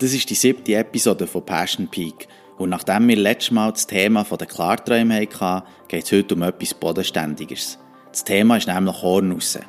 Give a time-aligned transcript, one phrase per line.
[0.00, 2.28] Das ist die siebte Episode von Passion Peak.
[2.56, 6.72] Und nachdem wir letztes Mal das Thema der Klarträume hatten, geht es heute um etwas
[6.72, 7.80] Bodenständigeres.
[8.12, 9.62] Das Thema ist nämlich Hornussen.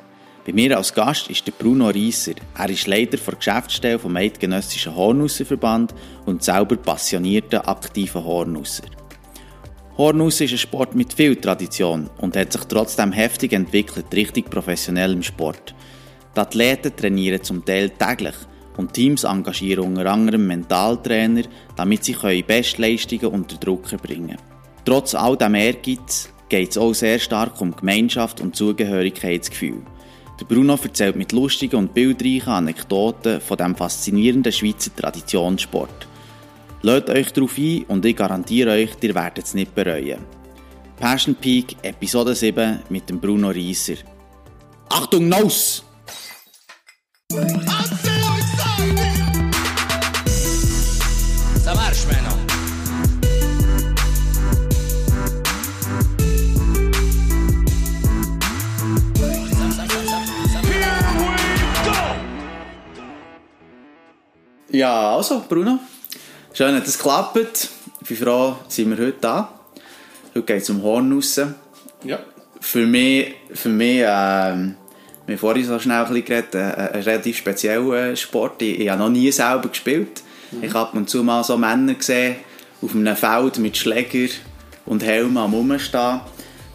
[0.46, 2.34] Bei mir als Gast ist der Bruno Reisser.
[2.56, 5.96] Er ist Leiter der Geschäftsstelle vom Eidgenössischen Hornussenverband
[6.26, 8.84] und selber passionierter, aktiver Hornusser.
[9.98, 15.12] Hornussen ist ein Sport mit viel Tradition und hat sich trotzdem heftig entwickelt, richtig professionell
[15.12, 15.74] im Sport.
[16.36, 18.36] Die Athleten trainieren zum Teil täglich
[18.80, 21.42] und Teams engagieren unter anderem Mentaltrainer,
[21.76, 24.50] damit sie Bestleistungen unter Druck bringen können.
[24.84, 29.82] Trotz all dem Ehrgeiz geht es auch sehr stark um Gemeinschaft und Zugehörigkeitsgefühl.
[30.40, 36.08] Der Bruno erzählt mit lustigen und bildreichen Anekdoten von dem faszinierenden Schweizer Traditionssport.
[36.82, 40.24] Lasst euch darauf ein und ich garantiere euch, ihr werdet es nicht bereuen.
[40.98, 43.96] Passion Peak Episode 7 mit dem Bruno Reisser.
[44.88, 45.84] Achtung, Naus!
[64.72, 65.80] Ja, also, Bruno.
[66.52, 67.68] Schön, dass es klappt.
[68.00, 69.52] Ich bin froh, sind wir heute da.
[70.34, 71.54] Heute geht es um Hornussen.
[72.04, 72.20] Ja.
[72.60, 74.76] Für mich, für mich ähm,
[75.26, 78.62] wir haben vorhin so schnell ein bisschen geredet, ein, ein relativ spezieller Sport.
[78.62, 80.22] Ich, ich habe noch nie selber gespielt.
[80.52, 80.64] Mhm.
[80.64, 82.36] Ich habe ab und zu mal so Männer gesehen,
[82.80, 84.32] auf einem Feld mit Schläger
[84.86, 86.20] und Helm am Rumstehen.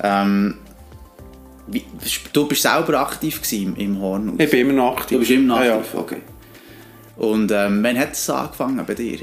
[0.03, 0.57] Ähm,
[1.67, 1.83] wie,
[2.33, 4.35] du bist selber aktiv im, Hornhaus?
[4.37, 5.15] Ich bin immer noch aktiv.
[5.15, 5.99] Du bist immer noch Ja, aktiv, ja.
[5.99, 6.21] okay.
[7.17, 9.19] Und ähm, wann hat es angefangen bei dir?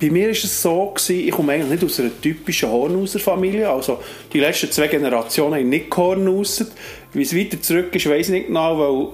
[0.00, 3.68] Bei mir war es so, gewesen, ich komme eigentlich nicht aus einer typischen Hornhauser-Familie.
[3.68, 4.00] Also
[4.32, 6.72] die letzten zwei Generationen haben nicht gehornhausert.
[7.12, 9.12] Wie es weiter zurück ist, weiß ich nicht genau,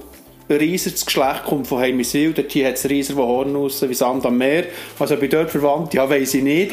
[0.48, 2.32] weil Rieser das Geschlecht kommt von Heimiswil.
[2.32, 4.64] Dort hat es Rieser, die Hornhausen, wie Sand am Meer.
[4.98, 6.72] Also bei dort verwandt, ja, weiß ich nicht.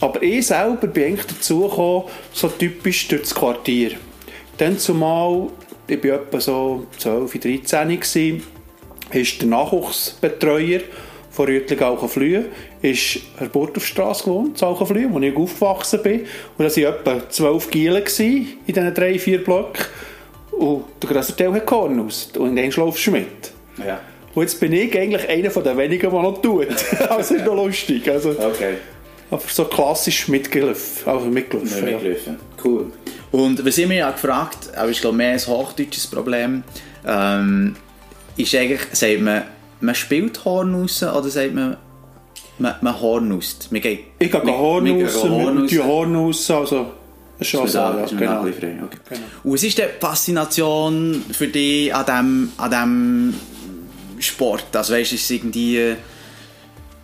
[0.00, 3.92] Aber ich selber bin eigentlich dazu gekommen, so typisch durch das Quartier.
[4.56, 5.48] Dann zumal,
[5.86, 8.42] ich war etwa so 12, 13 gewesen,
[9.12, 10.80] ist der Nachwuchsbetreuer
[11.30, 12.46] von Rütling Alchenflühe,
[12.82, 16.20] ist Herr Burtofstrasse gewohnt, in Alchenflühe, wo ich aufgewachsen bin.
[16.58, 19.84] Und da waren etwa zwölf Gielen gewesen in diesen drei, vier Blöcken.
[20.52, 22.30] Und der grösste Teil hat Kornhaus.
[22.36, 23.52] Und in laufst du mit.
[23.78, 24.00] Ja.
[24.34, 26.68] Und jetzt bin ich eigentlich einer von den wenigen, der noch tut.
[27.08, 28.08] also ist noch lustig.
[28.10, 28.74] Also, Okay.
[29.30, 31.08] aber so klassisch mitgelaufen.
[31.08, 31.78] Also mitgelaufen.
[31.88, 31.92] ja.
[31.98, 32.36] Mitgeholfen.
[32.62, 32.92] Cool.
[33.32, 36.64] Und was ich mich ja gefragt aber ich glaube mehr ein hochdeutsches Problem,
[37.06, 37.76] ähm,
[38.42, 39.42] ist eigentlich, sagt man,
[39.80, 41.76] man spielt Hornussen oder sagt man,
[42.58, 43.72] man, man hornust?
[43.72, 45.68] Man geht, Ich gehe wir Hornhaus, gehen mit Hornussen.
[45.68, 46.86] die Hornhaus, also
[47.38, 48.42] ist schon so, ja, man genau.
[48.42, 48.98] frei, okay.
[49.08, 49.20] Genau.
[49.44, 53.34] Und was ist die Faszination für dich an diesem an dem
[54.18, 54.76] Sport?
[54.76, 55.96] Also weißt du, ist es irgendwie äh,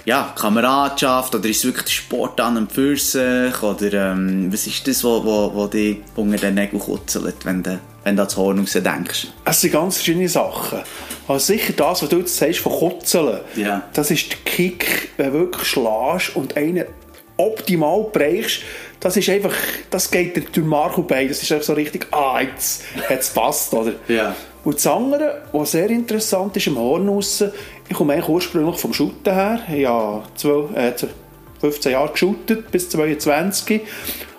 [0.05, 3.63] ja, Kameradschaft oder ist es wirklich der Sport an und für sich?
[3.63, 7.81] Oder ähm, was ist das, was wo, wo dich unter den Nägeln kutzelt, wenn du,
[8.07, 9.27] wenn du an das Horn raus denkst?
[9.45, 10.79] Es sind ganz verschiedene Sachen.
[11.27, 13.83] Also sicher das, was du jetzt sagst von Kutzeln, Ja.
[13.95, 16.85] das ist der Kick, wenn du wirklich schlägst und einen
[17.37, 18.61] optimal bereichst,
[19.01, 19.53] das ist einfach,
[19.91, 21.27] das geht dir durch Mark und Bein.
[21.29, 23.93] Das ist einfach so richtig, ah, jetzt hat es passt, oder?
[24.07, 24.37] Ja.
[24.65, 27.51] Und das andere, was sehr interessant ist im Hornussen,
[27.89, 29.61] ich komme eigentlich ursprünglich vom Shooten her.
[29.73, 30.93] Ich habe 12, äh,
[31.61, 33.83] 15 Jahre geshootet, bis 22.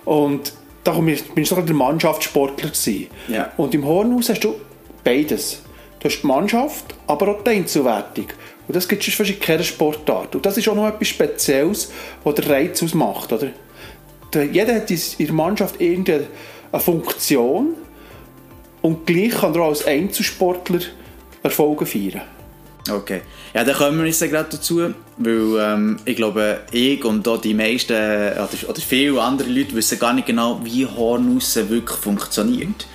[0.06, 0.54] Und
[0.88, 3.08] da komme ich- bin ich so der Mannschaftssportler gewesen.
[3.28, 3.52] Ja.
[3.58, 4.56] Und im Hornhaus hast du
[5.04, 5.62] beides.
[6.00, 8.28] Du hast die Mannschaft, aber auch die Einzelwertung.
[8.68, 10.36] Und das gibt es fast in keiner Sportart.
[10.36, 11.92] Und das ist auch noch etwas Spezielles,
[12.24, 13.32] was der Reiz ausmacht.
[13.34, 13.50] Oder?
[14.34, 16.28] Der- Jeder hat in der Mannschaft irgendeine
[16.72, 17.76] eine Funktion
[18.82, 20.82] und gleich kann er auch als Einzelsportler
[21.44, 22.22] Erfolge feiern.
[22.90, 23.22] Okay.
[23.54, 27.54] Ja, dann kommen wir jetzt gerade dazu, weil ähm, ich glaube, ich und auch die
[27.54, 32.88] meisten oder, oder viele andere Leute wissen gar nicht genau, wie Hornussen wirklich funktioniert.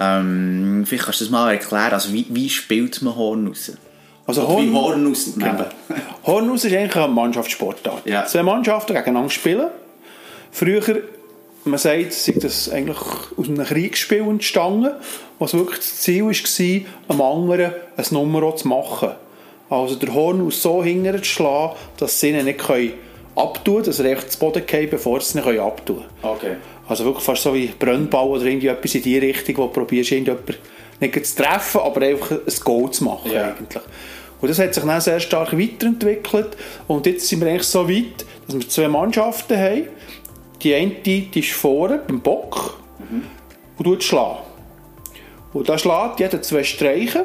[0.00, 1.92] Ähm, vielleicht kannst du das mal erklären.
[1.92, 3.78] Also, wie, wie spielt man Hornussen?
[4.26, 5.64] Also Oder wie Horn- Hornussen Genau.
[6.26, 8.06] Hornhaus ist eigentlich eine Mannschaftssportart.
[8.06, 8.26] Ja.
[8.26, 9.68] Zwei Mannschaften gegeneinander spielen.
[10.52, 10.82] Früher,
[11.64, 14.90] man sagt, sei das eigentlich aus einem Kriegsspiel entstanden,
[15.38, 19.12] was wirklich das Ziel war, am anderen ein Nummer zu machen.
[19.70, 22.92] Also der Hornhaus so hinterher zu schlagen, dass sie ihn nicht können
[23.36, 26.34] abtun können, dass er echt zu Boden fallen bevor sie ihn abtun können.
[26.34, 26.56] Okay.
[26.88, 30.10] Also wirklich fast so wie Brennball oder irgendwie etwas in die Richtung, wo du probierst,
[30.12, 30.56] irgendjemanden
[31.00, 33.48] nicht zu treffen, aber einfach ein Goal zu machen Ja.
[33.48, 33.82] eigentlich.
[34.40, 36.56] Und das hat sich dann sehr stark weiterentwickelt
[36.86, 39.88] und jetzt sind wir eigentlich so weit, dass wir zwei Mannschaften haben.
[40.62, 42.78] Die eine, die ist vorne beim Bock
[43.76, 44.38] und tut schlagen.
[45.52, 47.22] Und da schlägt jeder zwei Streichen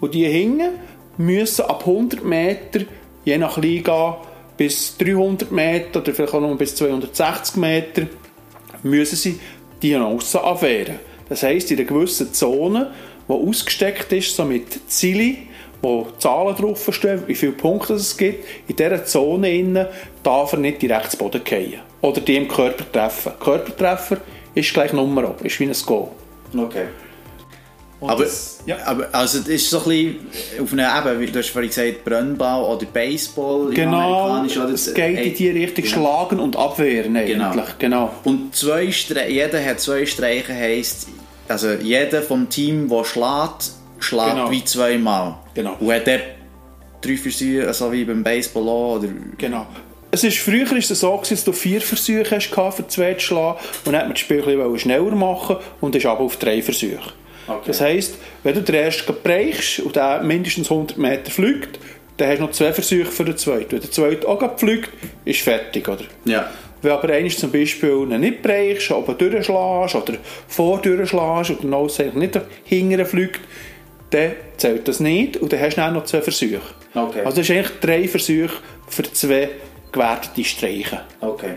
[0.00, 0.70] und die hinten
[1.16, 2.80] müssen ab 100 Meter
[3.24, 4.18] je nach Liga
[4.56, 8.06] bis 300 Meter oder vielleicht auch noch bis 260 Meter
[8.82, 9.40] müssen sie
[9.82, 10.98] die aussen abwehren.
[11.28, 12.92] Das heisst, in einer gewissen Zone,
[13.28, 15.48] die ausgesteckt ist, so mit Zielen,
[15.82, 19.86] wo Zahlen draufstehen, wie viele Punkte es gibt, in dieser Zone innen
[20.22, 21.80] darf er nicht direkt zu Boden fallen.
[22.00, 23.32] Oder die im Körper treffen.
[23.40, 24.18] Körpertreffer
[24.54, 26.08] ist gleich Nummer, ist wie ein Goal.
[26.56, 26.86] Okay.
[27.98, 28.76] Und Aber, das- ja.
[28.84, 32.04] aber also das ist so ein bisschen auf einer Ebene, wie du hast vorhin gesagt,
[32.04, 33.68] Brennball oder Baseball.
[33.68, 34.68] im Genau, oder?
[34.74, 35.96] es geht in die Richtung Genau.
[35.96, 37.36] Schlagen und Abwehren eigentlich.
[37.38, 37.64] Genau.
[37.78, 38.10] Genau.
[38.24, 41.08] Und zwei Stre jeder hat zwei Streiche, heisst,
[41.48, 44.50] also jeder vom Team, der schlägt, schlägt Genau.
[44.50, 45.36] wie zweimal.
[45.54, 45.76] Genau.
[45.80, 46.20] Und hat der
[47.00, 49.08] drei Versuche, so wie beim Baseball auch, oder...
[49.38, 49.66] Genau.
[50.10, 53.58] Es ist, früher war es so, dass du vier Versuche hast für zwei zu schlagen
[53.84, 56.60] und dann hat man das Spiel ein bisschen schneller machen und ist aber auf drei
[56.62, 57.12] Versuche.
[57.46, 57.62] Okay.
[57.66, 61.78] Das heisst, wenn du den ersten bereichst und der mindestens 100 Meter fliegt,
[62.16, 63.72] dann hast du noch zwei Versuche für den zweiten.
[63.72, 64.90] Wenn der zweite auch fliegt,
[65.24, 66.04] ist fertig, oder?
[66.24, 66.50] Ja.
[66.82, 73.06] Wenn aber einer zum Beispiel nicht bereichst, aber durchschlägst oder vor durchschlägst und nicht hinterher
[73.06, 73.40] fliegt,
[74.10, 76.60] dann zählt das nicht und dann hast du dann noch zwei Versuche.
[76.94, 77.20] Okay.
[77.24, 78.54] Also das ist eigentlich drei Versuche
[78.88, 79.48] für zwei
[79.92, 81.00] gewertete Streiche.
[81.20, 81.54] Okay.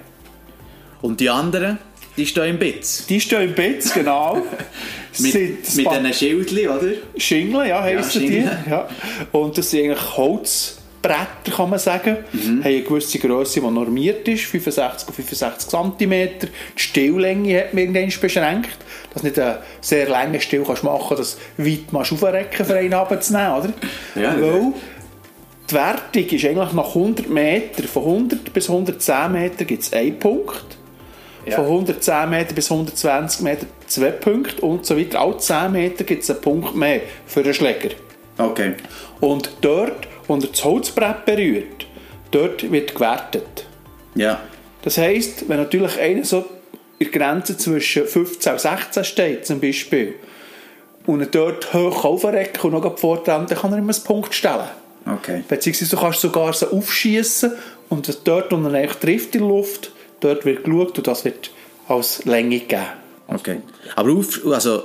[1.01, 1.77] Und die anderen,
[2.19, 3.05] die stehen im Bitz.
[3.07, 4.37] Die stehen im Bett, genau.
[5.19, 6.91] Mit, mit diesen Schildchen, oder?
[7.17, 8.27] Schingeln, ja, heissen die.
[8.27, 8.57] Schingeln.
[8.69, 8.87] Ja.
[9.31, 12.17] Und das sind eigentlich Holzbretter, kann man sagen.
[12.31, 12.59] Mhm.
[12.59, 16.11] Haben eine gewisse Grösse, die normiert ist, 65 auf 65 cm.
[16.39, 18.77] Die Stilllänge hat man irgendwann beschränkt,
[19.11, 22.75] dass du nicht einen sehr langen Still kannst machen kannst, dass du weit aufrecken, für
[22.75, 23.73] einen runterzunehmen, oder?
[24.15, 24.73] Ja, Weil
[25.69, 30.17] die Wertung ist eigentlich nach 100 Meter, von 100 bis 110 Meter gibt es einen
[30.17, 30.78] Punkt.
[31.45, 31.55] Ja.
[31.55, 35.21] Von 110 Meter bis 120 Meter zwei Punkte und so weiter.
[35.21, 37.89] Alle 10 Meter gibt es einen Punkt mehr für den Schläger.
[38.37, 38.73] Okay.
[39.19, 41.87] Und dort, wo er das Holzbrett berührt,
[42.31, 43.65] dort wird gewertet.
[44.15, 44.39] Ja.
[44.81, 46.45] Das heisst, wenn natürlich einer so
[46.99, 50.15] in der Grenze zwischen 15 und 16 steht, zum Beispiel,
[51.05, 54.67] und er dort hoch aufrecken und noch vortrennt, dann kann er ihm einen Punkt stellen.
[55.05, 55.43] Okay.
[55.47, 57.51] Beziehungsweise du kannst sogar so aufschießen
[57.89, 61.51] und dort, wo er trifft in der Luft, dort wird geschaut und das wird
[61.87, 62.85] als Länge gegeben.
[63.27, 63.61] Okay.
[63.95, 64.83] Aber auf, also,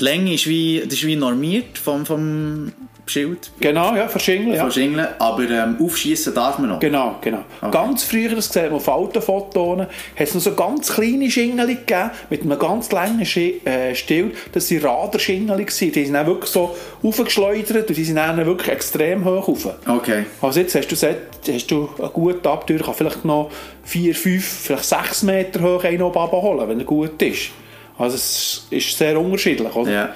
[0.00, 2.72] die Länge ist wie, das ist wie normiert vom, vom
[3.08, 4.62] Schild, Genau, ja, verschingeln, ja.
[4.62, 6.80] von Schingeln, aber ähm, aufschießen darf man noch.
[6.80, 7.44] Genau, genau.
[7.70, 11.76] Ganz früher, das sieht man auf alten Fotos, hat es noch so ganz kleine Schingeli
[11.76, 14.32] gegeben, mit einem ganz langen Schi äh, Stiel.
[14.52, 15.64] Das waren Radarschingeli.
[15.64, 15.92] gewesen.
[15.92, 19.68] Die sind dann wirklich so aufgeschleudert und die sind dann wirklich extrem hoch rauf.
[19.86, 20.24] Okay.
[20.40, 21.16] Also jetzt hast du, gesagt,
[21.50, 23.50] hast du einen guten Abteuer, kann vielleicht noch
[23.84, 27.50] 4, 5, vielleicht 6 Meter hoch einen oben abholen, wenn er gut ist.
[27.98, 29.90] Also es ist sehr unterschiedlich, oder?
[29.90, 30.08] Ja.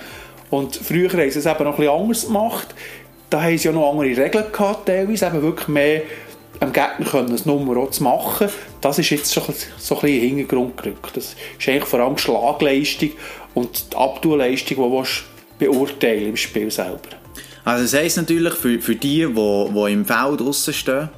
[0.52, 2.74] Und früher haben sie es eben noch ein bisschen anders gemacht.
[3.30, 6.02] Da haben sie ja noch andere Regeln gehabt, teilweise eben wirklich mehr
[6.60, 8.48] am Gegner können, ein Nummer auch zu machen.
[8.82, 9.44] Das ist jetzt schon
[9.78, 11.16] so ein bisschen in den Hintergrund gerückt.
[11.16, 13.10] Das ist eigentlich vor allem die Schlagleistung
[13.54, 16.98] und die Abtuleistung, die du beurteilen im Spiel selber.
[17.64, 21.08] Also das heisst natürlich, für, für die, die, die im Feld draussen stehen,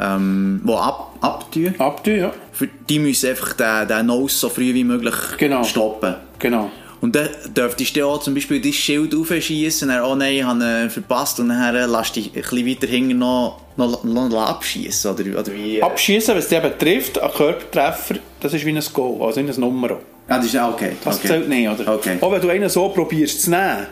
[0.00, 2.32] ähm, die ab, abtun, Abtun, ja.
[2.50, 5.62] für die müssen einfach den, den Nose so früh wie möglich Genau.
[5.62, 6.16] stoppen.
[6.40, 6.70] Genau.
[7.00, 10.42] Und dann dürftest du auch zum Beispiel dein Schild aufschießen und dann, oh nein, ich
[10.42, 15.10] habe ihn verpasst und dann lässt dich ein bisschen weiter hinten noch, noch, noch abschießen
[15.10, 15.78] oder, oder wie?
[15.78, 15.82] äh?
[15.82, 19.48] Abschießen, wenn es dich eben trifft, ein Körpertreffer, das ist wie ein Goal, also wie
[19.48, 19.98] ein Nummer.
[20.28, 20.92] Ah, das ist auch okay.
[21.02, 21.28] Das okay.
[21.28, 21.94] zählt nicht, oder?
[21.94, 22.18] Okay.
[22.20, 23.86] Auch wenn du einen so probierst zu nehmen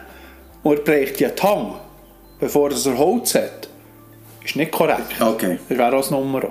[0.63, 1.77] und er bricht dir die Hand,
[2.39, 3.69] bevor er Holz hat,
[4.45, 5.15] ist nicht korrekt.
[5.19, 5.59] Okay.
[5.69, 6.43] Das wäre auch ein Nummer.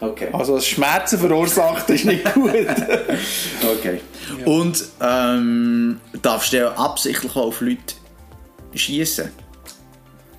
[0.00, 0.28] Okay.
[0.32, 2.50] Also das Schmerzen verursacht ist nicht gut.
[3.78, 4.00] okay.
[4.44, 7.94] Und ähm, darfst du auch absichtlich auf Leute
[8.74, 9.30] schießen?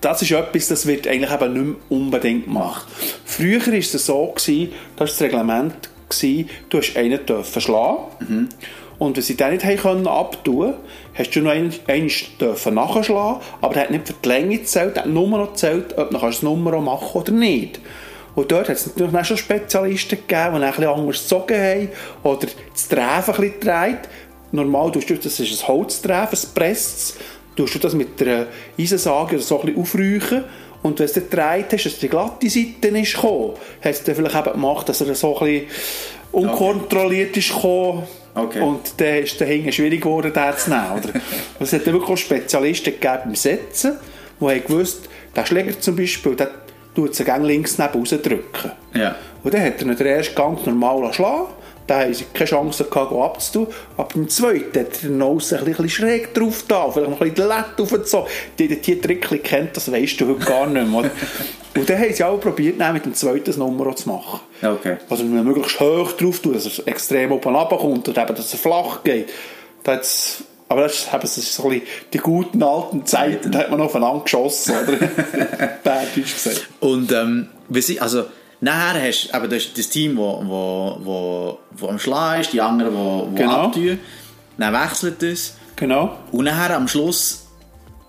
[0.01, 2.85] das ist etwas, das wird eigentlich eben nicht mehr unbedingt gemacht.
[3.25, 8.49] Früher war es so, gewesen, das war das Reglement, gewesen, du hast einen dürfen schlagen
[8.99, 10.73] und wenn sie den nicht haben können abtun
[11.13, 14.95] hast du noch einen, einen dürfen nachschlagen, aber der hat nicht für die Länge gezählt,
[14.95, 17.79] der hat nur noch gezählt, ob du das Nummer machen oder nicht.
[18.37, 21.89] Und dort hat es natürlich auch schon Spezialisten gegeben, die ein bisschen anders gezogen haben
[22.21, 23.99] oder das Treffen ein bisschen gedreht.
[24.51, 27.17] Normal tust du, das ist ein Holztreffen, es presst
[27.55, 28.45] tust du das mit einer
[28.77, 30.43] Eisensage oder so ein bisschen aufräuchen
[30.83, 34.15] und wenn es dann gedreht hast, dass die glatte Seite ist gekommen, hat es dann
[34.15, 35.67] vielleicht eben gemacht, dass er so ein bisschen
[36.31, 38.03] unkontrolliert ist gekommen
[38.35, 38.61] Okay.
[38.61, 40.91] und dann ist es hinten schwierig geworden, den zu nehmen.
[40.91, 41.19] Oder?
[41.59, 43.97] es hat wirklich auch Spezialisten gegeben beim Setzen,
[44.39, 46.51] die haben gewusst, der Schläger zum Beispiel, der
[46.97, 48.71] tut sie gerne links neben rausdrücken.
[48.93, 49.15] Ja.
[49.43, 51.47] Und dann hat er den ersten ganz normal schlagen
[51.87, 53.67] da haben sie keine Chance gehabt, abzutun.
[53.95, 57.47] Aber beim zweiten hat der Nose ein bisschen schräg drauf da, vielleicht noch ein bisschen
[57.49, 58.27] die Lette aufgezogen.
[58.59, 61.09] Die, die, die Trickli kennt, das weisst du heute gar nicht mehr.
[61.75, 64.41] Und dann haben sie auch probiert, mit dem zweiten Nummer zu machen.
[64.61, 64.97] Okay.
[65.09, 69.03] Also möglichst hoch drauf tun, dass er extrem oben runterkommt und eben, dass er flach
[69.03, 69.29] geht.
[69.83, 73.71] Das aber das ist, das ist so ein bisschen die guten alten Zeiten, da hat
[73.71, 74.97] man aufeinander geschossen, oder?
[75.83, 76.67] Badisch gesagt.
[76.79, 77.47] Und, ähm,
[77.99, 78.25] also,
[78.59, 82.61] nachher hast du eben das, das Team, wo, wo, wo, wo am Schlagen ist, die
[82.61, 83.65] anderen, wo, wo Genau.
[83.67, 83.99] abtun.
[84.57, 85.55] Dann wechselt es.
[85.75, 86.17] Genau.
[86.31, 87.46] Und nachher am Schluss,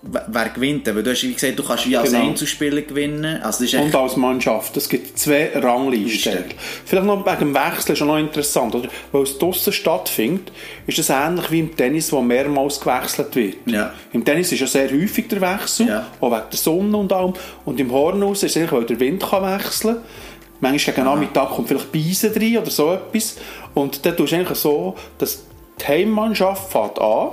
[0.01, 0.87] wer gewinnt?
[0.87, 2.27] Weil du hast wie gesagt, du kannst wie als Genau.
[2.27, 3.41] Einzelspieler gewinnen.
[3.43, 4.77] Also das ist Und als Mannschaft.
[4.77, 6.33] Es gibt zwei Ranglisten.
[6.33, 6.45] Listen.
[6.85, 8.73] Vielleicht noch wegen dem Wechsel ist auch noch interessant.
[8.75, 8.89] Oder?
[9.11, 10.51] Weil es draussen stattfindet,
[10.87, 13.55] ist es ähnlich wie im Tennis, wo mehrmals gewechselt wird.
[13.65, 13.93] Ja.
[14.13, 16.07] Im Tennis ist ja sehr häufig der Wechsel, Ja.
[16.21, 17.33] auch wegen der Sonne und allem.
[17.65, 20.03] Und im Hornhaus ist es eigentlich, weil der Wind kann wechseln kann.
[20.61, 23.37] Manchmal gegen Nachmittag kommt vielleicht Beisen rein oder so etwas.
[23.73, 25.43] Und dann tust du eigentlich so, dass
[25.81, 27.29] die Heimmannschaft fährt an,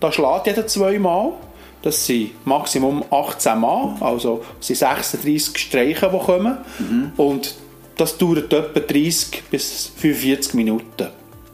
[0.00, 1.32] da schlägt jeder zweimal.
[1.82, 6.58] Das sind Maximum 18 Mal, also sind 36 Streiche, die kommen.
[7.16, 7.54] Und
[7.96, 11.08] das dauert etwa 30 bis 45 Minuten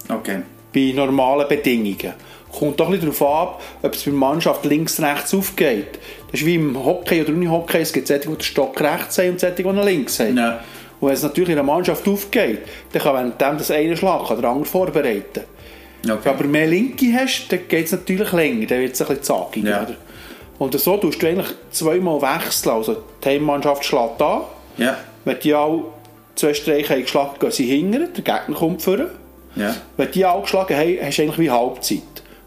[0.08, 0.42] okay.
[0.72, 2.14] bei normalen Bedingungen.
[2.58, 5.98] Kommt doch ein bisschen darauf ab, ob es bei der Mannschaft links, rechts aufgeht.
[6.30, 9.30] Das ist wie im Hockey oder Unihockey, es gibt solche, die den Stock rechts haben
[9.30, 10.36] und solche, die ihn links haben.
[10.36, 10.60] Ja.
[11.00, 12.60] Und wenn es natürlich in einer Mannschaft aufgeht,
[12.92, 15.42] dann kann während dem das eine Schlag kann der andere vorbereiten.
[16.02, 16.28] Wenn du okay.
[16.28, 19.64] aber mehr Linke hast, dann geht es natürlich länger, dann wird es ein bisschen zackig.
[19.64, 19.86] Ja.
[20.58, 22.72] Und so tust du eigentlich zweimal wechseln.
[22.72, 24.42] Also die Heimmannschaft schlägt an,
[24.78, 24.96] Ja.
[25.24, 25.84] wenn die auch
[26.36, 29.10] zwei Streiche haben geschlagen, gehen sie hinten, der Gegner kommt vorne.
[29.56, 29.74] Ja.
[29.96, 32.02] Wenn die auch geschlagen haben, hast du eigentlich wie Halbzeit.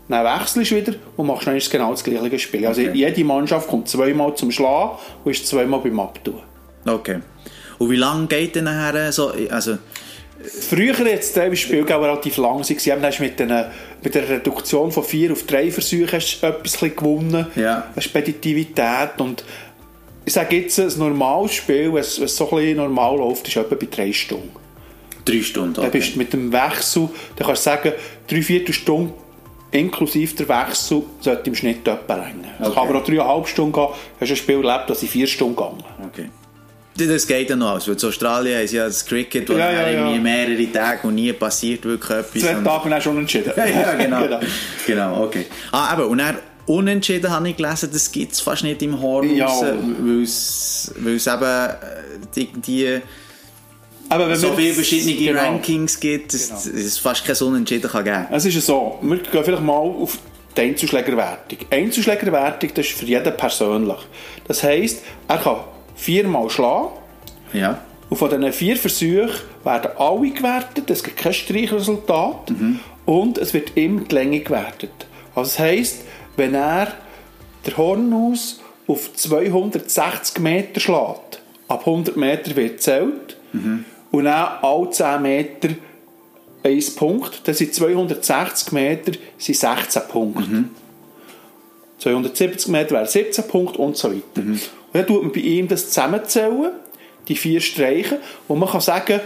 [0.09, 2.65] Dann wechselst du wieder und machst dann genau das gleiche Spiel.
[2.65, 2.91] Also Okay.
[2.93, 4.91] jede Mannschaft kommt zweimal zum Schlagen
[5.23, 6.41] und ist zweimal beim Abtun.
[6.85, 7.19] Okay.
[7.77, 9.77] Und wie lange geht denn nachher so, also,
[10.47, 12.69] Früher jetzt das Spiel relativ lang hast
[13.19, 13.65] du mit, den,
[14.03, 17.47] mit der Reduktion von vier auf drei Versuchen hast du etwas gewonnen.
[17.55, 17.87] Ja.
[17.97, 19.19] Speditivität.
[19.19, 19.43] Und
[20.25, 23.87] ich sage jetzt, ein normales Spiel, es so ein bisschen normal läuft, ist etwa bei
[23.89, 24.51] drei Stunden.
[25.25, 25.73] drei Stunden?
[25.73, 25.97] Dann Okay.
[25.99, 27.91] bist du mit dem Wechsel, dann kannst du sagen,
[28.27, 29.13] drei Viertelstunden
[29.71, 32.47] inklusive der Wechsel sollte im Schnitt etwa länger.
[32.59, 32.75] Es Okay.
[32.75, 33.87] kann aber auch dreieinhalb Stunden gehen.
[34.21, 35.83] Hast du ein Spiel erlebt, das in vier Stunden gegangen.
[36.07, 36.29] Okay.
[36.97, 39.81] Das geht dann noch aus, weil in Australien ist ja das Cricket, wo Ja, ja,
[39.81, 39.89] ja.
[39.89, 42.41] irgendwie mehrere Tage und nie passiert wirklich etwas.
[42.41, 43.51] Zwei und- Tage dann schon entschieden.
[43.57, 44.39] ja, genau.
[44.85, 45.23] genau.
[45.25, 45.45] okay.
[45.71, 49.35] Ah, eben, und dann unentschieden habe ich gelesen, das gibt es fast nicht im Horn
[49.35, 49.45] Ja.
[49.47, 51.75] raus, weil es eben äh,
[52.35, 53.01] die, die
[54.09, 55.41] Aber wenn so viele verschiedene genau.
[55.41, 56.77] Rankings gibt, dass Genau.
[56.77, 60.17] es fast kein Unentschieden kann geben Es ist ja so, wir gehen vielleicht mal auf
[60.55, 61.59] die Einzelschlägerwertung.
[61.69, 63.97] Einzelschlägerwertung, das ist für jeden persönlich.
[64.47, 65.57] Das heisst, er kann
[65.97, 66.89] viermal schlagen
[67.53, 67.79] Ja.
[68.09, 69.29] und von diesen vier Versuchen
[69.65, 72.51] werden alle gewertet, es gibt kein Streichresultat
[73.05, 74.91] und es wird immer die Länge gewertet.
[75.35, 76.01] Also das heisst,
[76.37, 76.93] wenn er
[77.65, 83.35] der Hornhaus auf 260 Meter schlägt, ab 100 Meter wird zählt
[84.11, 85.69] und dann alle 10 Meter
[86.63, 90.43] 1 Punkt, dann sind 260 Meter sind 16 Punkte.
[91.99, 94.21] 270 Meter wären 17 Punkte und so weiter.
[94.35, 94.59] Und
[94.93, 96.71] dann tut man bei ihm das zusammenzählen,
[97.27, 99.19] die vier Streiche, und man kann sagen,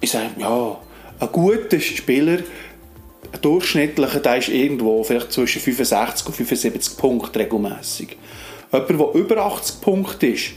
[0.00, 0.78] ich sage, ja,
[1.20, 2.38] ein guter Spieler,
[3.32, 8.16] ein durchschnittlicher, der ist irgendwo vielleicht zwischen 65 und 75 Punkten regelmäßig.
[8.72, 10.50] Jemand, der über 80 Punkte ist,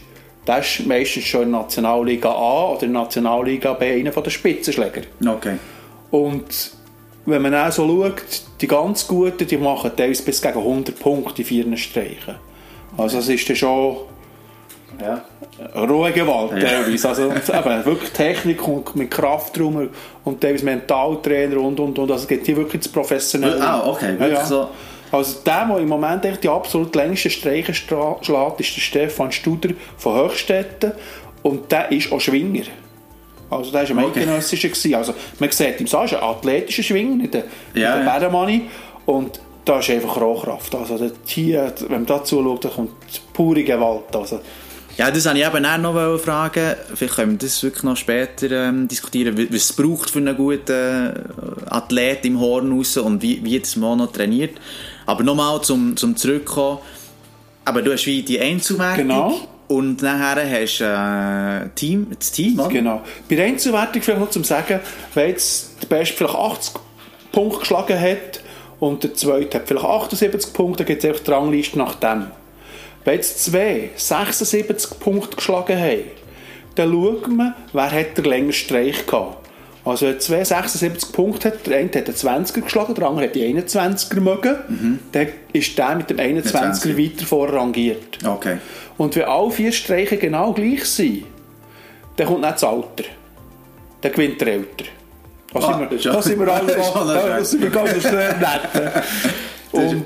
[0.47, 4.29] der ist meistens schon in der Nationalliga A oder in der Nationalliga B einer der
[4.29, 5.01] Spitzenschläger.
[5.25, 5.57] Okay.
[6.11, 6.71] Und
[7.25, 8.23] wenn man auch so schaut,
[8.59, 12.35] die ganz Guten, die machen teils bis gegen 100 Punkte in vier Streichen.
[12.97, 13.97] Also es ist dann schon
[14.99, 15.23] Ja.
[15.75, 17.09] rohe Gewalt teilweise.
[17.09, 19.89] Also und eben, wirklich Technik und mit Kraftraum
[20.23, 22.11] und teilweise Mentaltrainer und und und.
[22.11, 23.61] Also es geht hier wirklich das Professionelle.
[23.61, 24.67] Ah, okay, wirklich so.
[25.11, 29.69] Also der, der im Moment echt die absolut längsten Streiche schlägt, ist der Stefan Studer
[29.97, 30.93] von Höchstädten
[31.43, 32.63] und der ist auch Schwinger.
[33.51, 34.19] Also der war ein Okay.
[34.21, 34.97] Eidgenössischer.
[34.97, 37.43] Also man sieht ihm so, er ist ein athletischer Schwinger, nicht ein,
[37.73, 38.69] Ja, ein Bärenmanni.
[39.05, 40.73] Und da ist einfach Rohkraft.
[40.73, 42.91] Also hier, wenn man da zuschaut, da kommt
[43.33, 44.15] pure Gewalt.
[44.15, 44.39] Also,
[44.97, 46.75] Ja, das wollte ich eben auch noch fragen.
[46.95, 50.71] Vielleicht können wir das wirklich noch später ähm, diskutieren, was es braucht für einen guten
[50.71, 51.13] äh,
[51.69, 54.57] Athlet im Horn raus und wie, wie das noch trainiert.
[55.05, 56.79] Aber nochmal zum, zum Zurückkommen.
[57.65, 59.39] Aber du hast wie die Einzelwertung Genau.
[59.71, 62.67] Und nachher hast du äh, Team, das Team, oder?
[62.67, 63.01] Genau.
[63.29, 64.81] Bei der Einzelwertung vielleicht noch zum Sagen,
[65.13, 66.73] wenn jetzt der Beste vielleicht 80
[67.31, 68.41] Punkte geschlagen hat
[68.81, 72.27] und der Zweite hat vielleicht 78 Punkte, dann gibt es einfach die Rangliste nach dem.
[73.05, 76.03] Wenn jetzt zwei 76 Punkte geschlagen haben,
[76.75, 79.37] dann schaut man, wer hat den längeren Streich gehabt.
[79.83, 83.35] Also wenn zwei 76 Punkte hat, der eine hat einen 20er geschlagen, der andere hat
[83.35, 86.97] die 21er mögen, dann ist der mit dem 21er 20er.
[86.97, 88.19] weiter vorrangiert.
[88.23, 88.57] Okay.
[89.01, 91.23] Und wenn alle vier Streiche genau gleich sind,
[92.17, 93.03] dann kommt nicht das Alter.
[94.01, 94.85] Dann gewinnt der Älter.
[95.51, 98.03] Da Ah, sind wir, das ist ja- da sind wir alle da, sind wir ganz
[98.03, 99.03] nett.
[99.71, 100.05] Und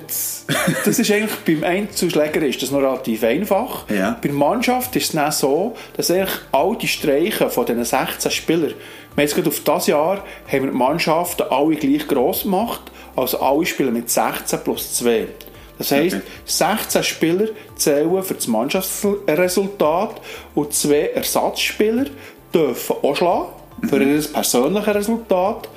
[0.85, 3.89] das ist eigentlich beim Einzelschläger ist das noch relativ einfach.
[3.89, 4.11] Ja.
[4.21, 8.31] Bei der Mannschaft ist es dann so, dass eigentlich all die Streiche von diesen 16
[8.31, 8.75] Spielern,
[9.15, 12.79] wir jetzt gerade auf das Jahr, haben wir die Mannschaften alle gleich gross gemacht,
[13.17, 15.27] also alle spielen mit 16 plus 2.
[15.77, 16.25] Das heisst, Okay.
[16.45, 20.21] 16 Spieler zählen für das Mannschaftsresultat
[20.53, 22.05] und zwei Ersatzspieler
[22.53, 23.49] dürfen auch schlagen
[23.89, 25.69] für ihr persönliches Resultat.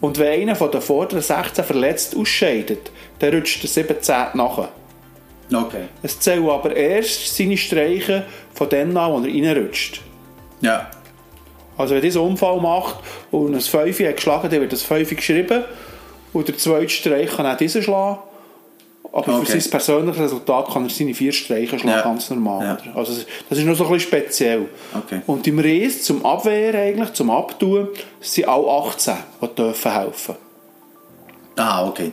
[0.00, 4.68] Und wenn einer von den vorderen 16 verletzt ausscheidet, dann rutscht der 17 nachher.
[5.52, 5.84] Okay.
[6.02, 10.02] Es zählen aber erst seine Streiche von dem an, wo er reinrutscht.
[10.60, 10.90] Ja.
[11.78, 12.96] Also wenn dieser Unfall macht
[13.30, 15.64] und ein Fünfe hat geschlagen, dann wird das Fünfe geschrieben
[16.32, 18.18] und der zweite Streich kann auch diesen schlagen.
[19.12, 19.46] Aber Okay.
[19.46, 22.02] für sein persönliches Resultat kann er seine vier Streiche schlagen, Ja.
[22.02, 22.78] ganz normal.
[22.84, 22.92] Ja.
[22.94, 23.12] Also
[23.48, 24.66] das ist noch so ein bisschen speziell.
[24.94, 25.20] Okay.
[25.26, 27.88] Und im Reis zum Abwehren eigentlich, zum Abtun,
[28.20, 30.34] sind alle 18, die dürfen helfen.
[31.56, 32.12] Ah, okay.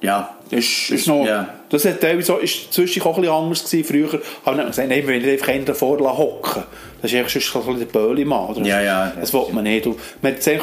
[0.00, 0.36] Ja.
[0.50, 1.48] Das ist, ist noch, ja.
[1.70, 3.84] das hat teilweise auch, ist zwischendurch auch ein bisschen anders gewesen.
[4.10, 6.62] Früher haben wir gesagt, nein, wir wollen einfach einen davor hocken.
[7.00, 8.50] Das ist eigentlich sonst so ein bisschen der Böhli-Mann.
[8.50, 8.60] oder?
[8.62, 9.12] Ja, ja.
[9.18, 9.86] Das will man nicht.
[9.86, 10.60] Und man hat gesehen,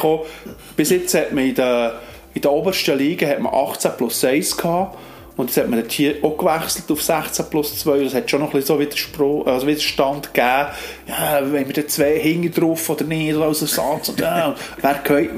[0.76, 1.94] bis jetzt hat man in der,
[2.34, 4.96] in der obersten Liga hat man 18 plus 1 gehabt.
[5.40, 8.04] Und jetzt hat man dort hier auch gewechselt auf 16 plus 2.
[8.04, 10.66] Das hat schon noch ein bisschen so Widerspruch, also Widerstand gegeben.
[11.08, 14.10] Ja, wenn wir da zwei hinten drauf oder nicht, oder als Ersatz.
[14.10, 15.30] Und, ja, wer gehört,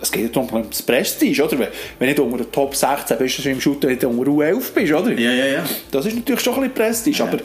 [0.00, 1.58] es geht ja um das Prestige, oder?
[1.58, 4.92] Wenn, du nicht unter der Top 16 bist, du im Shooter nicht unter U11 bist,
[4.94, 5.12] oder?
[5.12, 5.64] Ja, ja, ja.
[5.90, 7.24] Das ist natürlich schon ein bisschen Prestige, Ja.
[7.26, 7.38] aber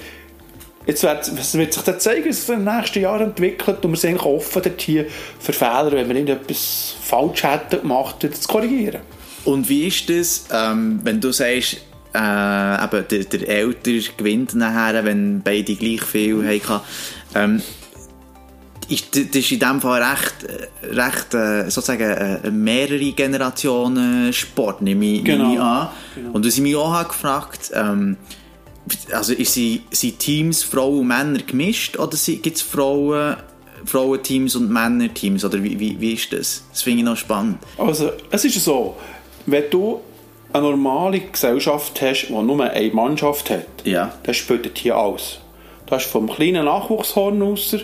[0.85, 3.91] jetzt wird, es wird sich dann zeigen, wie es in den nächsten Jahren entwickelt und
[3.91, 5.05] wir sind eigentlich offen dort hier
[5.39, 9.01] für Fehler, wenn wir irgendetwas falsch hätten gemacht, das zu korrigieren.
[9.43, 11.81] Und wie ist das, ähm, wenn du sagst,
[12.15, 16.81] äh, eben der, der Älter gewinnt nachher, wenn beide gleich viel haben?
[17.35, 17.61] Ähm,
[18.87, 20.35] ist, das ist in dem Fall recht,
[20.83, 22.03] recht äh, sozusagen
[22.43, 25.43] äh, mehrere Generationen Sport, nehme ich, Genau.
[25.43, 25.87] nehme ich an.
[26.33, 28.17] Und was ich mich auch gefragt ähm,
[29.11, 33.35] also sie, sind Teams Frauen und Männer gemischt oder gibt es Frauen,
[33.85, 36.63] Frauenteams und Männerteams oder wie, wie, wie ist das?
[36.71, 37.57] Das finde ich noch spannend.
[37.77, 38.97] Also, es ist so,
[39.45, 40.01] wenn du
[40.55, 44.13] eine normale Gesellschaft hast, die nur eine Mannschaft hat, Ja.
[44.23, 45.39] dann spielt dort hier alles.
[45.87, 47.79] Da ist vom kleinen Nachwuchshornusser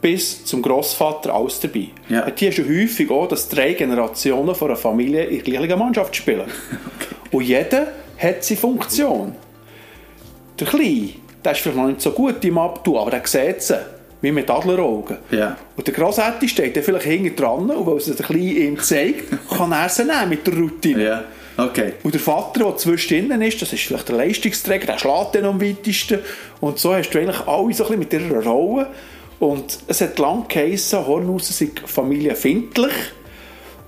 [0.00, 1.88] bis zum Grossvater alles dabei.
[2.08, 2.26] Ja.
[2.34, 6.16] Hier hast du häufig auch, dass drei Generationen von einer Familie in der gleichen Mannschaft
[6.16, 6.44] spielen.
[7.30, 7.86] Und jeder
[8.18, 9.34] hat seine Funktion.
[10.58, 11.10] Der Kleine,
[11.44, 13.78] der ist vielleicht noch nicht so gut im Abtun, aber der sieht sie.
[14.22, 15.16] Wie mit Adleraugen.
[15.30, 15.56] Ja.
[15.78, 19.24] Und der Grossetti steht dann vielleicht hinten dran und weil es der Kleine ihm zeigt,
[19.56, 21.02] kann er sie nehmen mit der Routine.
[21.04, 21.24] Ja,
[21.56, 21.94] okay.
[22.02, 25.60] Und der Vater, der zwischendrin ist, das ist vielleicht der Leistungsträger, der schlägt dann am
[25.60, 26.20] weitesten.
[26.60, 28.88] Und so hast du eigentlich alle so ein bisschen mit ihrer Rolle.
[29.38, 32.92] Und es hat lang geheissen, Hornhausen sind familienfindlich.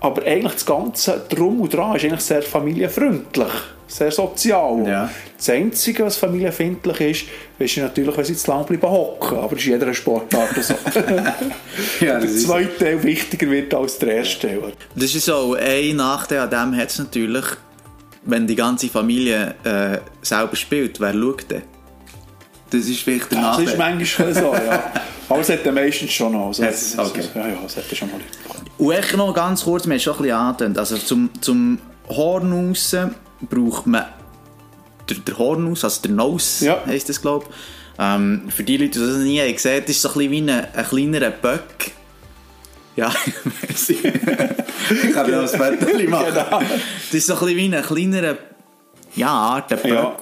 [0.03, 3.53] Aber eigentlich das Ganze drum und dran ist eigentlich sehr familienfreundlich,
[3.87, 4.85] sehr sozial.
[4.85, 5.11] Ja.
[5.37, 7.25] Das Einzige, was familienfindlich ist,
[7.61, 9.39] ist natürlich, wenn sie zu lange bleiben hocken.
[9.39, 10.75] Aber das ist jeder Sportart so.
[12.05, 14.73] Ja, das der zweite Teil wichtiger wird als der erste Teil.
[14.97, 17.45] Das ist so, ein Nachteil an dem hat es natürlich,
[18.25, 21.63] wenn die ganze Familie äh, selber spielt, wer schaut denn?
[22.73, 23.65] Das ist vielleicht der Das Nachteil.
[23.67, 24.93] ist manchmal so, ja.
[25.29, 26.49] Aber es hat er meistens schon noch.
[26.49, 27.23] Also, Hat's, okay.
[27.35, 28.63] Ja, ja, es hat er schon mal Leute.
[28.79, 31.79] Und echt noch ganz kurz, wir haben es schon ein bisschen angetönt, also zum, zum
[32.09, 32.97] Horn raus
[33.43, 34.07] braucht man
[35.09, 36.83] der, der Horn aus, also der Nose Ja.
[36.87, 37.55] heisst das glaube ich.
[37.99, 40.39] Ähm, für die Leute, die das nie haben gesehen, das ist so ein bisschen wie
[40.41, 41.93] ein, ein kleinerer Böck.
[42.97, 43.13] Ja,
[43.63, 43.99] merci.
[44.03, 46.27] ich kann ja noch ein Foto machen.
[46.29, 46.61] Genau.
[46.61, 48.37] Das ist so ein bisschen wie ein kleinerer,
[49.15, 49.85] ja, Art Böck.
[49.87, 50.17] Ja.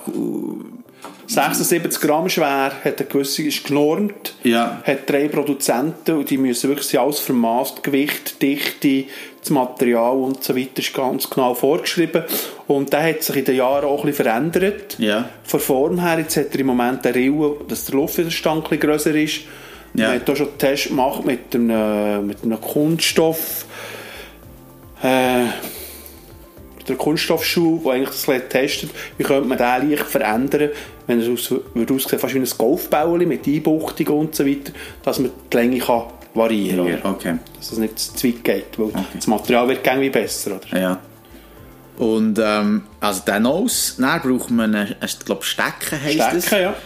[1.30, 4.82] 76 Gramm schwer, hat eine gewisse, ist genormt, Ja.
[4.84, 9.04] hat drei Produzenten und die müssen wirklich alles vermaßt, Gewicht, Dichte,
[9.40, 12.24] das Material und so weiter ist ganz genau vorgeschrieben.
[12.66, 14.96] Und der hat sich in den Jahren auch ein bisschen verändert.
[14.98, 15.28] Ja.
[15.44, 18.80] Von Form her, jetzt hat er im Moment eine Rille, dass der Luftwiderstand ein bisschen
[18.80, 19.40] grösser ist.
[19.94, 20.08] Ja.
[20.08, 23.64] Man hat auch schon einen Test gemacht mit einem, mit einem Kunststoff.
[25.02, 25.44] Äh,
[26.88, 30.70] der Kunststoffschuh, der eigentlich das testet, wie könnte man den leicht verändern,
[31.06, 35.18] wenn es aus, würde aussehen, fast wie ein Golfbäuerchen mit Einbuchtung und so weiter, dass
[35.18, 37.14] man die Länge kann variieren Ja, kann.
[37.14, 37.38] okay.
[37.56, 40.56] Dass es nicht zu weit geht, weil das Material wird irgendwie besser.
[40.56, 40.80] Oder?
[40.80, 41.00] Ja.
[41.98, 46.46] Und ähm, also den Nose, dann braucht man einen, einen glaub, Stecken heisst es.
[46.46, 46.76] Stecken, ja.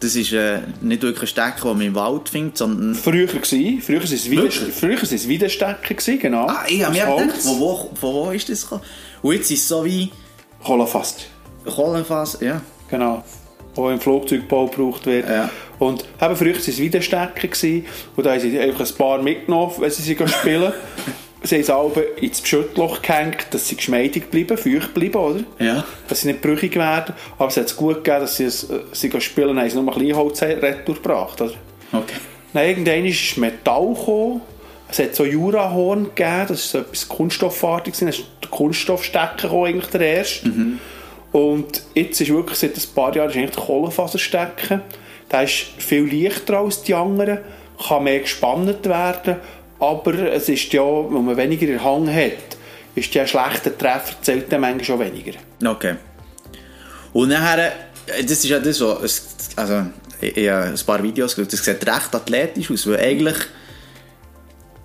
[0.00, 2.94] das ist äh, nicht wirklich ein Stecken, den man im Wald findet, sondern...
[2.94, 6.46] Früher war Früher war es wieder, früher ist es wieder Stecken, genau.
[6.46, 8.82] Ah, ich habe mir gedacht, von wo, von wo ist das gekommen?
[9.24, 10.10] Und jetzt ist es so wie
[10.62, 11.16] Kohlenfass.
[11.64, 12.60] Kohlenfass, ja.
[12.90, 13.24] Genau.
[13.74, 15.26] Wo im Flugzeugbau gebraucht wird.
[15.26, 15.48] Ja.
[15.78, 17.48] Und eben, früher waren es Widerstecker.
[17.48, 17.86] gewesen.
[18.16, 20.74] Und da haben sie einfach ein paar mitgenommen, wenn sie sie spielen.
[21.42, 25.40] sie haben es alle ins Beschüttloch gehängt, dass sie geschmeidig bleiben, feucht bleiben, oder?
[25.58, 25.84] Ja.
[26.06, 27.14] Dass sie nicht brüchig werden.
[27.38, 29.80] Aber es hat es gut gegeben, dass sie, es, äh, sie gehen spielen, haben sie
[29.80, 31.54] nur ein Kleinholz retour gebracht, oder?
[31.92, 32.16] Okay.
[32.52, 34.42] Dann irgendwann ist Metall gekommen.
[34.86, 38.22] Es hat so Jurahorn gegeben, das ist so etwas kunststoffartiges.
[38.54, 40.50] Kunststoffstecker gekommen, eigentlich der erste.
[41.32, 44.80] Und jetzt ist wirklich seit ein paar Jahren ist eigentlich der Kohlenfaserstecker.
[45.30, 47.38] Der ist viel leichter als die anderen,
[47.88, 49.36] kann mehr gespannt werden,
[49.80, 52.32] aber es ist ja, wenn man weniger in Hang hat,
[52.94, 55.32] ist der schlechte Treffer zählt dann manchmal schon weniger.
[55.64, 55.94] Okay.
[57.12, 57.72] Und nachher,
[58.06, 59.86] äh, das ist ja das, es- also,
[60.20, 63.36] ich, ich habe ein paar Videos geschaut, das sieht recht athletisch aus, weil eigentlich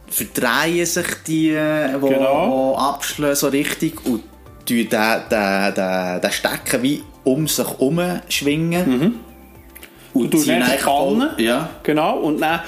[0.10, 2.74] verdrehen sich die, äh, wo, Genau.
[2.74, 4.24] wo abschlagen so richtig und
[4.68, 8.84] den, den, den, den Stecken wie um sich herum schwingen.
[10.14, 10.30] Und Mhm.
[10.32, 11.30] Du ziehen eigentlich voll-.
[11.38, 11.70] Ja.
[11.84, 12.62] Genau, und dann,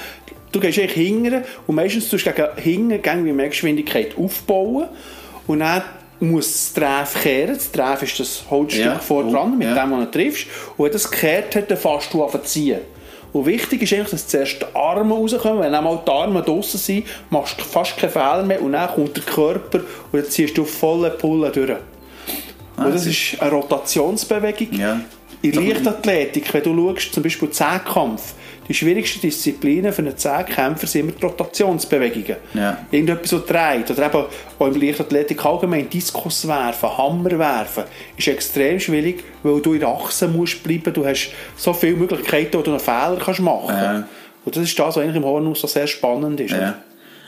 [0.52, 4.86] du gehst eigentlich hingern und meistens tust du gegen hinten gegen wie mehr Geschwindigkeit aufbauen
[5.46, 5.82] und dann
[6.20, 7.54] muss das Treff kehren.
[7.54, 8.98] Das Treff ist das Holzstück Ja.
[9.00, 9.74] vor dran, mit Ja.
[9.84, 10.46] dem, was du triffst.
[10.76, 12.78] Und wenn das gekehrt hat, dann fährst du an zu ziehen.
[13.32, 15.60] Und wichtig ist eigentlich, dass zuerst die Arme rauskommen.
[15.60, 19.16] Wenn einmal die Arme draussen sind, machst du fast keinen Fehler mehr und dann kommt
[19.16, 21.70] der Körper und dann ziehst du volle Pulle durch.
[22.76, 24.72] und das ist eine Rotationsbewegung.
[24.72, 25.00] Ja.
[25.42, 28.34] In Leichtathletik, wenn du schaust, zum Beispiel Zehnkampf,
[28.68, 32.36] die schwierigsten Disziplinen für einen Zehnkämpfer sind immer die Rotationsbewegungen.
[32.54, 32.78] Ja.
[32.92, 33.90] Irgendetwas so dreht.
[33.90, 34.24] Oder eben
[34.58, 37.84] auch der Leichtathletik allgemein Diskus werfen, Hammer werfen,
[38.16, 40.92] ist extrem schwierig, weil du in der Achse musst bleiben.
[40.94, 44.08] Du hast so viele Möglichkeiten, wo du einen Fehler kannst machen Ja.
[44.44, 46.52] Und das ist das, was eigentlich im Hornhaus so sehr spannend ist.
[46.52, 46.76] Ja.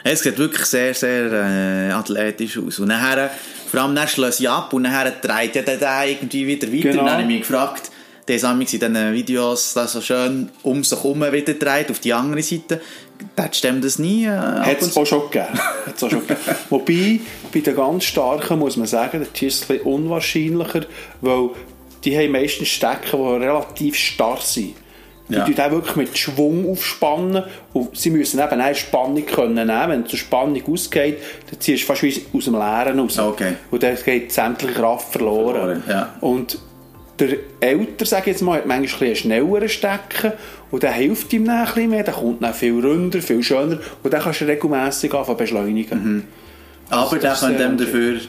[0.02, 2.78] Es sieht wirklich sehr, sehr äh, athletisch aus.
[2.78, 3.30] Und nachher,
[3.70, 6.90] vor allem dann schließt sie ab und nachher dreht ja der da irgendwie wieder weiter.
[6.90, 7.00] Genau.
[7.00, 7.90] Und dann habe ich mich gefragt,
[8.26, 12.12] der ist in diesen Videos das so schön um sich herum wieder dreht, auf die
[12.12, 12.80] andere Seite.
[13.18, 13.26] Du
[13.62, 14.24] dem das nie?
[14.24, 15.58] Äh, Hat es auch schon gegeben.
[15.86, 16.40] Hat's auch schon gegeben.
[16.70, 17.20] Wobei,
[17.52, 20.86] bei den ganz Starken muss man sagen, das ist es ein bisschen unwahrscheinlicher,
[21.20, 21.50] weil
[22.04, 24.74] die haben meistens Stecken, die relativ starr sind.
[25.28, 25.44] Die Ja.
[25.44, 29.88] tun auch wirklich mit Schwung aufspannen und sie müssen eben eine Spannung können nehmen.
[29.88, 31.18] Wenn die Spannung ausgeht,
[31.50, 33.18] dann ziehst du fast wie aus dem Leeren raus.
[33.18, 33.54] Okay.
[33.70, 35.82] Und dann geht sämtliche Kraft verloren.
[35.82, 36.14] Verloren, ja.
[36.20, 36.58] Und
[37.18, 40.32] der Älter, sage ich jetzt mal, hat manchmal einen schnelleren Stecken
[40.70, 43.78] und der hilft ihm dann ein bisschen mehr, der kommt dann viel runder, viel schöner
[44.02, 46.26] und dann kannst du regelmässig anfangen beschleunigen.
[46.90, 48.20] Aber der das könnte sehr dem dafür...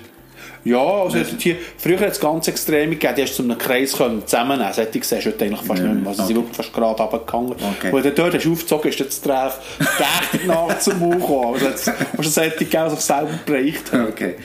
[0.64, 3.58] Ja, also jetzt hier, früher hat es ganz Extreme gegeben, die hast du zu einem
[3.60, 4.90] Kreis können zusammennehmen können.
[4.92, 6.08] Solche siehst du heute eigentlich fast nicht mehr.
[6.08, 7.52] Also sie sind fast gerade runtergegangen.
[7.52, 7.92] Okay.
[7.92, 11.54] Und du dort hast aufgezogen hast, dann das Treff richtig nach zum Mund gekommen.
[11.54, 14.08] Also jetzt hast du solche gegeben, die sich selber bereicht haben.
[14.08, 14.36] Okay.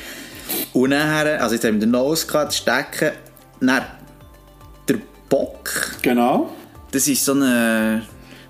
[0.74, 3.12] Und nachher, also jetzt haben wir den Nose gehabt, Stecken,
[3.61, 3.83] dann
[5.30, 5.70] Bock.
[6.02, 6.50] Genau.
[6.92, 8.02] Das ist so eine.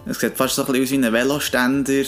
[0.06, 2.02] Es sieht fast so ein bisschen aus wie ein Veloständer.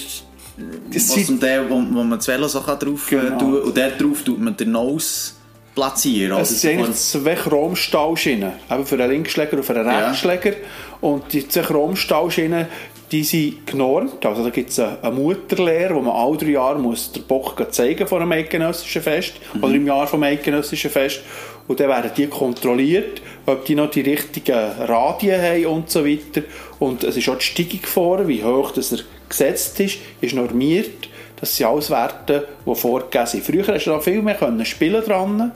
[0.93, 3.23] Das sieht- zum Teil, wo, wo man das Velo so drauf Genau.
[3.37, 5.33] äh, tun Und dort drauf tut man den Nose
[5.75, 6.39] platzieren.
[6.41, 8.53] Es sind eigentlich zwei Chromstahlschienen.
[8.71, 10.07] Eben für einen Linksschläger und für einen Ja.
[10.09, 10.53] Rechtsschläger.
[11.01, 12.67] Und die zwei Chromstahlschienen,
[13.11, 14.25] die sind genormt.
[14.25, 18.07] Also da gibt es eine, Mutterlehre, wo man alle drei Jahre muss den Bock zeigen
[18.07, 19.35] vor einem eidgenössischen Fest.
[19.61, 21.21] Oder im Jahr vom eidgenössischen Fest.
[21.69, 26.43] Und dann werden die kontrolliert, ob die noch die richtigen Radien haben und so weiter.
[26.79, 31.09] Und es ist auch die Steigung vorne, wie hoch das er gesetzt ist, ist normiert.
[31.41, 33.45] Das sind alles Werte, die vorgegeben sind.
[33.45, 35.53] Früher hast du da viel mehr können spielen dran.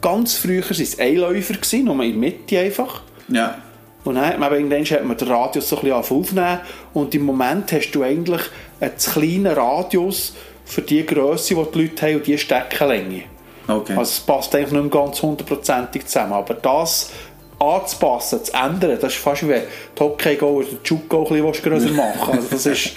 [0.00, 3.02] Ganz früher waren es Einläufer, gewesen, nur in der Mitte einfach.
[3.28, 3.62] Ja.
[4.04, 6.60] Und dann hat man, irgendwann hat man den Radius so ein bisschen aufnehmen
[6.92, 8.42] und im Moment hast du eigentlich
[8.80, 13.22] einen zu kleinen Radius für die Grösse, die die Leute haben und die Steckenlänge.
[13.68, 13.92] Okay.
[13.96, 16.32] Also es passt eigentlich nicht mehr ganz hundertprozentig zusammen.
[16.32, 17.10] Aber das
[17.58, 19.62] anzupassen, zu ändern, das ist fast wie wenn
[19.96, 22.90] die Hockey-Go oder die Juke-Go ein bisschen grösser machen Also das ist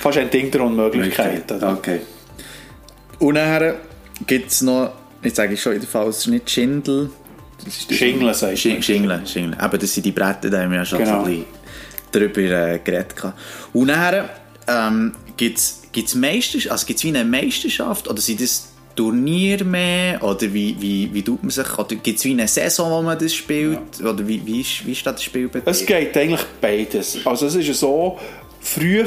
[0.00, 1.50] fast ein Ding der Unmöglichkeit.
[1.50, 1.72] oder?
[1.72, 2.00] Okay.
[3.18, 3.76] Und nachher
[4.26, 7.10] gibt es noch, jetzt sage ich schon wieder falsch, es ist nicht Schindel.
[7.90, 8.68] Schingeln, sagst du.
[8.70, 9.54] Sch- Schingeln, Schingeln.
[9.58, 11.24] Aber das sind die Bretter, da haben wir ja schon Genau.
[11.24, 11.44] so ein
[12.10, 12.40] bisschen drüber
[12.72, 13.14] äh, geredet.
[13.72, 14.28] Und nachher
[14.68, 20.52] ähm, gibt es Meisterschaft, also gibt's wie eine Meisterschaft oder sind das Turnier mehr oder
[20.52, 23.34] wie, wie, wie tut man sich, oder gibt es wie eine Saison, wo man das
[23.34, 25.66] spielt oder wie, wie, ist, wie ist das Spielbetrieb?
[25.66, 27.18] Es geht eigentlich beides.
[27.24, 28.18] Also es ist ja so,
[28.60, 29.06] früher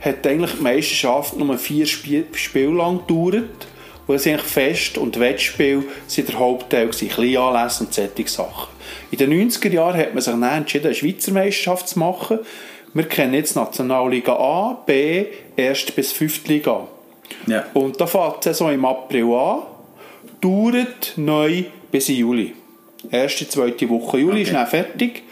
[0.00, 3.66] hat eigentlich die Meisterschaft nur vier Spiel Spiele lang gedauert
[4.06, 8.68] Und das sind eigentlich Fest- und Wettspiele sind der Hauptteil gewesen, Kleinanlässe und solche Sachen.
[9.10, 12.40] In den 90er Jahren hat man sich dann entschieden, eine Schweizer Meisterschaft zu machen.
[12.94, 15.92] Wir kennen jetzt Nationalliga A, B, 1.
[15.92, 16.42] bis 5.
[17.46, 17.64] Ja.
[17.74, 19.62] Und da fängt die Saison im April an,
[20.40, 22.54] dauert neu bis in Juli.
[23.10, 24.42] Erste, zweite Woche Juli Okay.
[24.42, 25.22] ist dann fertig.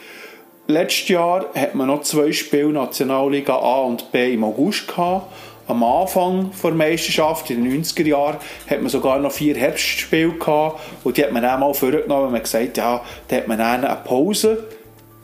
[0.67, 5.33] Letztes Jahr hat man noch zwei Spiele Nationalliga A und B im August gehabt.
[5.67, 8.37] Am Anfang der Meisterschaft, in den 90er Jahren,
[8.69, 10.81] hat man sogar noch vier Herbstspiele gehabt.
[11.05, 13.85] Und die hat man dann mal vorgenommen, weil man gesagt ja, da hat man dann
[13.85, 14.65] eine Pause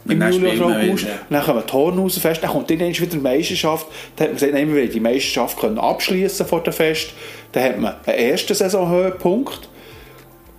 [0.08, 1.06] im Juli oder August.
[1.28, 3.86] dann kommen die Hornhausen fest, dann kommt dann wieder die Meisterschaft.
[4.16, 7.14] Dann hat man gesagt, nein, wir die Meisterschaft können abschließen vor dem Fest.
[7.52, 9.68] Dann hat man einen ersten Saisonhöhepunkt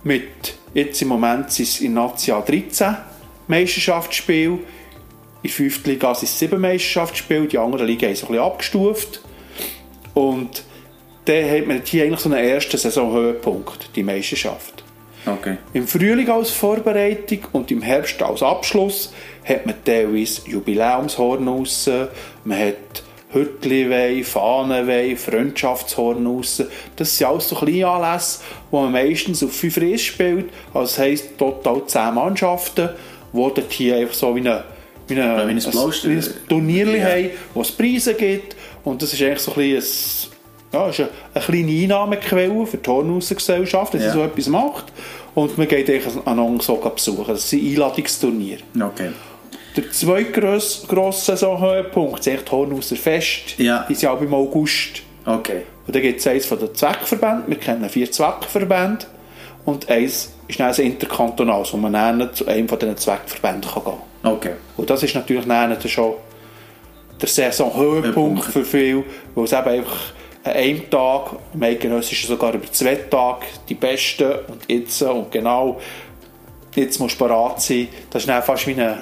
[0.04, 2.96] mit, jetzt im Moment sind es in Nazia 13
[3.46, 4.52] Meisterschaftsspiele.
[4.52, 4.60] In
[5.44, 5.86] der 5.
[5.86, 9.20] Liga sind es 7 Meisterschaftsspiele, die anderen Ligen haben so ein bisschen abgestuft.
[10.14, 10.62] Und
[11.26, 14.82] dann hat man hier eigentlich so einen ersten Saisonhöhepunkt, die Meisterschaft.
[15.26, 15.58] Okay.
[15.72, 19.12] Im Frühling als Vorbereitung und im Herbst als Abschluss
[19.48, 21.88] hat man teilweise Jubiläumshorn raus,
[22.44, 26.62] man hat Hütliweih, Fahnenweih, Freundschaftshorn raus.
[26.96, 30.46] Das sind alles so kleine Anlässe, wo man meistens auf fünf Reis spielt.
[30.72, 32.88] Also das heisst total zehn Mannschaften,
[33.32, 34.64] die dort hier einfach so wie eine
[35.10, 37.04] ein Turnierli Ja.
[37.06, 38.56] haben, wo es Preise gibt.
[38.84, 40.30] Und das ist eigentlich so ein bisschen
[40.72, 44.12] ein, ja, ist eine, eine kleine Einnahmequelle für die Hornhauser-Gesellschaft, dass Ja.
[44.12, 44.84] sie so etwas macht.
[45.34, 47.24] Und man geht eigentlich einander so besuchen.
[47.28, 48.60] Das sind Einladungsturniere.
[48.80, 49.10] Okay.
[49.78, 53.54] Der zweite grosse, grosse Saisonhöhepunkt ist die Hornhauser Fest.
[53.58, 53.86] Ja.
[53.88, 55.02] Die sind auch im August.
[55.24, 55.62] Okay.
[55.86, 57.44] Und dann gibt es eins von den Zweckverbänden.
[57.46, 59.06] Wir kennen vier Zweckverbände.
[59.64, 63.84] Und eins ist dann ein interkantonales, wo man dann zu einem von diesen Zweckverbänden kann
[63.84, 64.32] gehen kann.
[64.32, 64.52] Okay.
[64.76, 66.14] Und das ist natürlich dann schon
[67.20, 68.44] der Saisonhöhepunkt Höhepunkt.
[68.46, 69.04] für viele,
[69.36, 70.12] weil es eben einfach
[70.42, 75.80] an einem Tag, im Eidgenössischen sogar über zwei Tage, die Besten und jetzt und genau
[76.78, 77.88] jetzt musst du bereit sein.
[78.10, 78.98] Das ist dann fast wie ein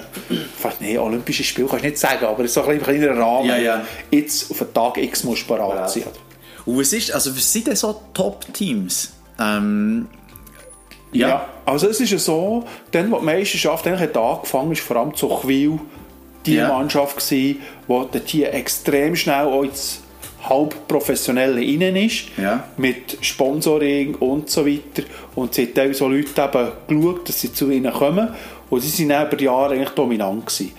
[0.57, 3.47] fast, nee, olympisches Spiel, kannst du nicht sagen, aber es ist so ein kleiner Rahmen.
[3.49, 3.85] Ja, ja.
[4.11, 5.89] Jetzt auf den Tag X musst du bereit Bereit.
[5.89, 6.03] sein.
[6.65, 9.13] Und was ist, also was sind denn so Top-Teams?
[9.39, 10.07] Ähm,
[11.13, 11.47] Ja.
[11.65, 15.15] also es ist ja so, dann, wo die Meisterschaft eigentlich hat angefangen ist, vor allem
[15.15, 15.79] zu Chwil
[16.45, 16.67] die Ja.
[16.69, 20.01] Mannschaft gewesen, die dort hier extrem schnell auch ins
[20.49, 22.63] halbprofessionelle innen ist, Ja.
[22.77, 25.03] mit Sponsoring und so weiter.
[25.35, 28.29] Und sie haben so Leute eben geschaut, dass sie zu ihnen kommen
[28.69, 30.71] und sie sind dann über die Jahre eigentlich dominant gewesen.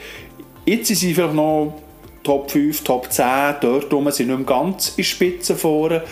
[0.64, 1.80] Jetzt sind sie vielleicht noch
[2.22, 3.24] Top 5, Top 10,
[3.60, 6.02] dort rum sind nicht mehr ganz in Spitze vorne.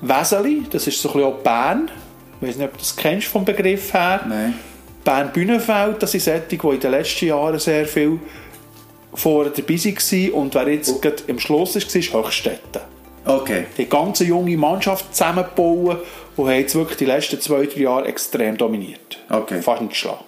[0.00, 1.90] Weseli, das ist so ein bisschen auch Bern.
[2.40, 4.20] Ich weiß nicht, ob du das kennst vom Begriff her.
[4.28, 4.54] Nein.
[5.04, 8.18] Bern Bühnenfeld, das sind solche, die in den letzten Jahren sehr viel
[9.18, 10.30] vorne dabei waren.
[10.32, 12.82] Und wer jetzt gerade am Schluss war, ist Höchstädten.
[13.24, 13.66] Okay.
[13.76, 15.98] Die ganze junge Mannschaft zusammenbauen
[16.36, 19.18] und haben jetzt wirklich die letzten zwei, drei Jahre extrem dominiert.
[19.28, 19.60] Okay.
[19.60, 20.24] Fast nicht geschlagen.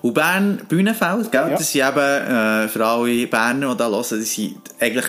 [0.00, 1.48] Und Bern, Bühnenfeld, gell?
[1.50, 1.56] Ja.
[1.56, 5.06] das sind eben, äh, für alle Berner, die da hören, das sind eigentlich,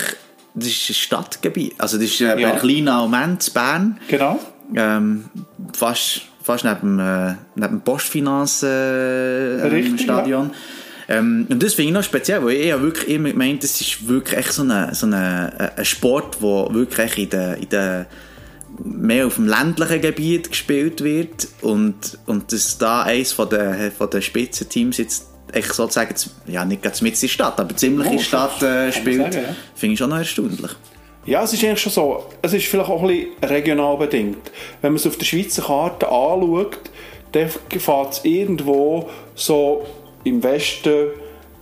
[0.54, 1.74] das ist ein Stadtgebiet.
[1.78, 2.52] Also das ist äh, Ja.
[2.52, 3.98] Berlin Almenz, Bern.
[4.08, 4.38] Genau.
[4.74, 5.26] Ähm,
[5.74, 10.50] fast, fast neben, äh, neben dem Postfinance äh, Richtig, Stadion.
[11.08, 14.08] Ähm, und das finde ich noch speziell, weil ich habe wirklich immer gemeint, das ist
[14.08, 18.06] wirklich echt so ein so eine, ein Sport, der wirklich in der, in der
[18.82, 24.10] mehr auf dem ländlichen Gebiet gespielt wird und, und dass da eines von den, von
[24.10, 26.14] den Spitzenteams jetzt echt sozusagen,
[26.46, 29.34] ja nicht ganz mit in der Stadt, aber ziemlich in Oh, der Stadt äh, spielt,
[29.34, 29.42] ja.
[29.74, 30.72] finde ich schon noch erstaunlich.
[31.24, 32.24] Ja, es ist eigentlich schon so.
[32.42, 34.50] Es ist vielleicht auch ein bisschen regional bedingt.
[34.80, 36.78] Wenn man es auf der Schweizer Karte anschaut,
[37.32, 39.86] dann fährt es irgendwo so
[40.26, 41.08] im Westen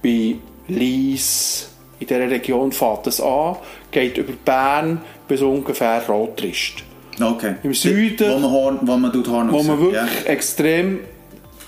[0.03, 0.37] bei
[0.69, 1.69] Lies,
[2.01, 3.57] in dieser Region fährt es an,
[3.91, 6.83] geht über Bern bis ungefähr Rotrist.
[7.21, 7.55] Okay.
[7.63, 10.31] Im Süden- Wo man, Horn, wo man tut Horn Wo man wirklich Ja.
[10.33, 11.01] extrem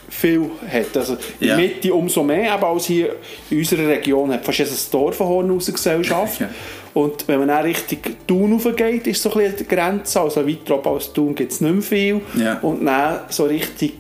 [0.09, 0.97] viel hat.
[0.97, 1.57] Also in Ja.
[1.57, 3.15] Mitte umso mehr, aber als hier
[3.51, 6.41] in unserer Region hat fast jedes Dorf eine Hornhauser-Gesellschaft.
[6.41, 6.49] Ja.
[6.95, 10.19] Und wenn man dann Richtung Thun raufgeht, ist so ein bisschen die Grenze.
[10.19, 12.21] Also weiter oben als Thun gibt es nicht mehr viel.
[12.43, 12.59] Ja.
[12.61, 13.91] Und dann so Richtung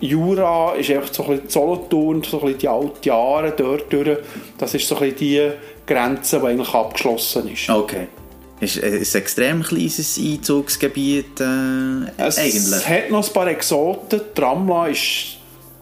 [0.00, 4.18] Jura ist einfach so ein bisschen Solothurn, so ein bisschen die alten Jahre dort durch.
[4.58, 5.50] Das ist so ein bisschen die
[5.86, 7.68] Grenze, die eigentlich abgeschlossen ist.
[7.68, 8.06] Okay.
[8.60, 11.44] Ist äh, ist ein extrem kleines Einzugsgebiet äh,
[12.18, 12.88] Es eigentlich.
[12.88, 14.20] hat noch ein paar Exoten.
[14.36, 15.36] Die Ramla ist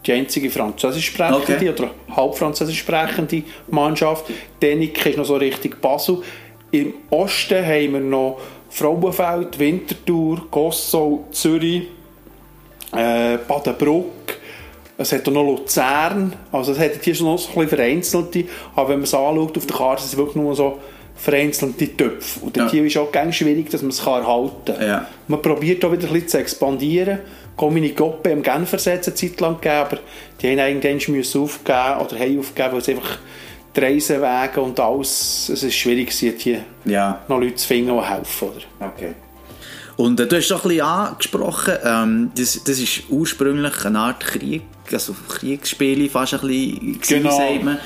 [0.06, 1.70] die einzige französisch sprechende Okay.
[1.70, 4.26] oder halb französisch sprechende Mannschaft.
[4.62, 6.22] Dänik ist noch so richtig Basel.
[6.70, 11.84] Im Osten haben wir noch Frauenfeld, Winterthur, Gossau, Zürich,
[12.96, 14.12] äh, Badenbruck.
[14.96, 16.32] Es hat auch noch Luzern.
[16.50, 18.44] Also es hat hier schon noch so ein bisschen vereinzelte.
[18.74, 20.78] Aber wenn man es anschaut auf der Karte, sind es wirklich nur so
[21.16, 22.40] vereinzelt die Töpfe.
[22.44, 22.68] Und Ja.
[22.70, 24.86] hier ist auch ganz schwierig, dass man es erhalten kann.
[24.86, 25.06] Ja.
[25.26, 27.18] Man probiert auch wieder ein bisschen zu expandieren.
[27.56, 29.98] Comini Goppe im Genfersatz eine Zeit lang gegeben, aber
[30.40, 33.18] die haben irgendwann müssen aufgeben oder haben aufgegeben, weil es einfach
[33.74, 37.20] die Reisewege und alles, es ist schwierig gewesen, hier Ja.
[37.26, 38.48] noch Leute zu finden, die helfen.
[38.48, 38.86] Oder?
[38.88, 39.12] Okay.
[39.98, 44.24] Und äh, du hast doch ein bisschen angesprochen, ähm, das, das ist ursprünglich eine Art
[44.24, 47.36] Krieg, also Kriegsspiele fast ein bisschen, Genau.
[47.36, 47.78] sagt man.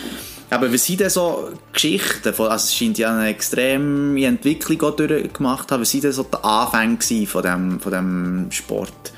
[0.51, 4.95] Aber was sind denn so Geschichten, von, also es scheint ja eine extreme Entwicklung auch
[4.95, 9.15] durchgemacht zu haben, was sind denn so die Anfänge von dem, von dem Sport?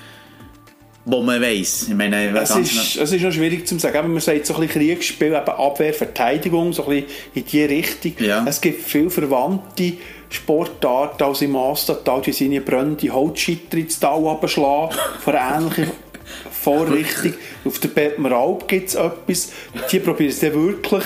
[1.04, 1.88] Wo man weiss.
[1.88, 4.60] Ich meine, Es ist, es ist noch schwierig zu sagen, aber man sagt so ein
[4.60, 8.14] bisschen Kriegsspiel, eben Abwehr, Verteidigung, so ein bisschen in die Richtung.
[8.20, 8.44] Ja.
[8.48, 9.94] Es gibt viele verwandte
[10.34, 15.90] Sportarten, als im Astatal, die seine brennende Holzscheiter ins Tal runterschlagen, von einer ähnlichen
[16.50, 17.34] Vorrichtung.
[17.64, 19.52] Auf der Bettmeralp gibt es etwas,
[19.90, 21.04] die probieren es dann wirklich,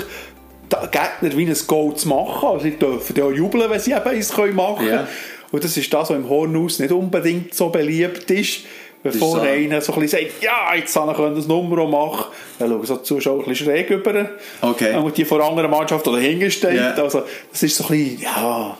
[0.71, 2.49] die Gegner wie ein Goal zu machen.
[2.49, 4.88] Also sie dürfen dann auch jubeln, wenn sie eben eins machen können.
[4.88, 5.09] Ja.
[5.51, 8.61] Und das ist das, was im Hornhaus nicht unbedingt so beliebt ist.
[9.03, 9.41] Bevor so.
[9.43, 12.25] einer so ein bisschen sagt, ja, jetzt kann ich das Nummer machen,
[12.59, 14.31] dann schauen so die Zuschauer ein bisschen schräg über.
[14.61, 14.97] Okay.
[14.97, 16.97] Und die vor anderen Mannschaft oder hingestellt.
[16.97, 17.03] Ja.
[17.03, 18.77] Also, das ist so ein bisschen, ja,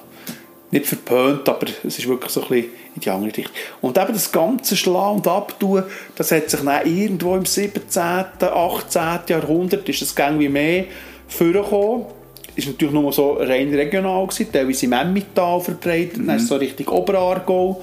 [0.71, 3.55] nicht verpönt, aber es ist wirklich so ein bisschen in die andere Richtung.
[3.81, 5.85] Und eben das ganze Schlagen und Abtun,
[6.17, 8.03] das hat sich dann irgendwo im 17.,
[8.41, 9.03] 18.
[9.29, 10.85] Jahrhundert, ist das irgendwie mehr
[11.27, 12.07] vorgekommen.
[12.55, 16.57] Ist natürlich nur so rein regional gewesen, teilweise im Emmental verbreitet, dann ist es so
[16.57, 17.81] Richtung Oberaargau.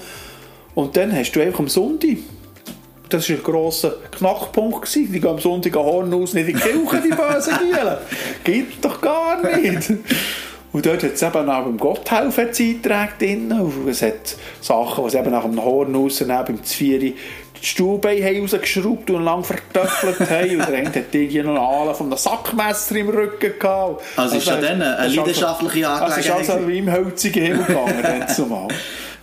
[0.76, 2.17] Und dann hast du einfach am Sonntag,
[3.08, 5.12] das war ein grosser Knackpunkt, gewesen.
[5.12, 7.98] die gehen am Sonntag an Hornhaus nicht in die Kirche, die bösen Gielen.
[8.43, 9.93] Geht doch gar nicht.
[10.75, 13.49] Und dort hat es eben auch beim Gotthelf hat's Einträge drin.
[13.53, 17.15] Und es hat Sachen, die sie eben nach dem Hornhaus neben beim Zvieri
[17.61, 20.49] die Stuhlbeine rausgeschraubt und lang vertöffelt haben.
[20.59, 24.03] Und der eine hat irgendwie noch eine Ahle von einem Sackmesser im Rücken gehabt.
[24.17, 26.67] Also ist schon dann eine das ist also- leidenschaftliche Also ist also Angelegenheit.
[26.67, 28.67] wie im hölzigen Himmel gegangen, dann zumal.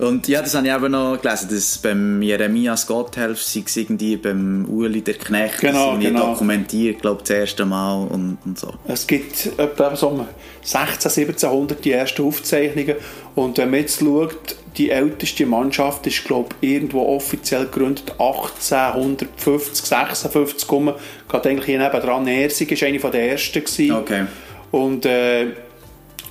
[0.02, 4.16] Und ja, das habe ich eben noch gelesen, dass beim Jeremias Gotthelf sei es irgendwie
[4.16, 6.32] beim Uli der Knecht Genau, irgendwie genau.
[6.32, 8.74] dokumentiert, glaube das erste Mal und, und so.
[8.88, 10.26] Es gibt etwa so um
[10.62, 12.96] 16, 1700 die ersten Aufzeichnungen.
[13.36, 19.86] Und wenn man jetzt schaut, die älteste Mannschaft ist, glaube ich, irgendwo offiziell gegründet 1850,
[19.86, 20.92] 56 rum.
[21.28, 22.24] Gerade eigentlich hier nebenan.
[22.24, 23.60] Nersig war eine der ersten.
[23.60, 23.92] Gewesen.
[23.92, 24.24] Okay.
[24.72, 25.48] Und äh,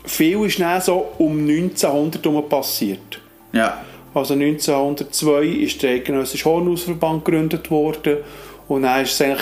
[0.05, 3.21] viel ist dann so um 1900 herum passiert.
[3.53, 3.83] Ja.
[4.13, 8.17] Also 1902 ist der Eidgenössische Hornhausverband gegründet worden
[8.67, 9.41] und dann ist es eigentlich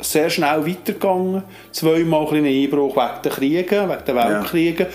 [0.00, 1.42] sehr schnell weitergegangen.
[1.72, 4.86] Zweimal ein Einbruch wegen der Kriege, wegen der Weltkriege.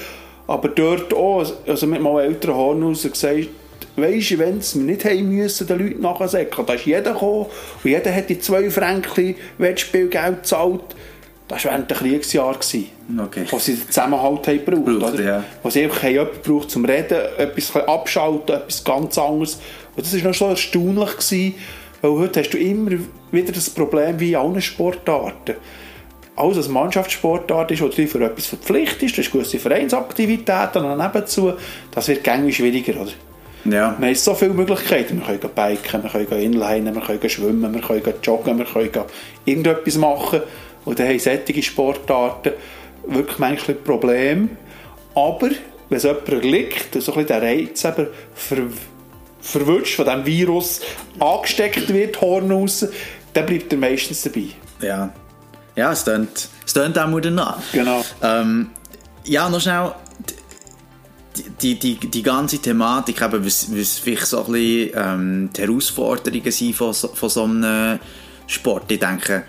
[0.47, 3.49] Aber dort auch, also mit meinem älteren Hornhauser gesagt,
[3.95, 7.45] weisst du, wenn wir nicht haben müssen, den Leuten nachsäckeln, da ist jeder gekommen
[7.83, 10.95] und jeder hat die zwei Franken Wettspielgeld gezahlt.
[11.53, 12.53] Das war während der Kriegsjahre.
[12.53, 12.87] gewesen,
[13.19, 13.45] Okay.
[13.49, 14.99] Wo sie den Zusammenhalt haben gebraucht.
[14.99, 15.23] Braucht, oder?
[15.23, 15.43] ja.
[15.61, 19.59] wo sie einfach haben jemanden braucht zum Reden, etwas abschalten, etwas ganz anderes.
[19.95, 21.55] Und das war noch so erstaunlich, gewesen,
[22.01, 22.91] weil heute hast du immer
[23.31, 25.55] wieder das Problem wie in allen Sportarten.
[26.35, 30.97] Alles, was Mannschaftssportart ist, wo du dich für etwas verpflichtest, du hast gewisse Vereinsaktivitäten noch
[30.97, 31.53] nebenzu,
[31.91, 33.11] das wird gängig schwieriger, oder?
[33.65, 33.95] Ja.
[33.97, 35.21] Wir haben so viele Möglichkeiten.
[35.25, 39.05] Wir können biken, wir können inlinen, wir können schwimmen, wir können joggen, wir können
[39.45, 40.41] irgendetwas machen.
[40.85, 42.53] Und dann haben solche Sportarten
[43.07, 44.49] wirklich manchmal Probleme.
[45.15, 45.49] Aber
[45.89, 48.57] wenn es jemand erliegt und so ein bisschen der Reiz eben ver
[49.41, 50.79] verwünscht, von diesem Virus
[51.19, 52.85] angesteckt wird, Horn raus,
[53.33, 54.45] dann bleibt er meistens dabei.
[54.81, 55.13] Ja.
[55.75, 57.57] Ja, es tönt, es tönt auch mal danach.
[57.73, 58.05] Genau.
[58.21, 58.69] Ähm,
[59.25, 59.91] ja, noch schnell.
[61.61, 66.51] Die, die, die, ganze Thematik, eben, was, was vielleicht so ein bisschen ähm, die Herausforderungen
[66.51, 67.99] sind von, so- von so einem
[68.45, 68.91] Sport.
[68.91, 69.43] Ich denke,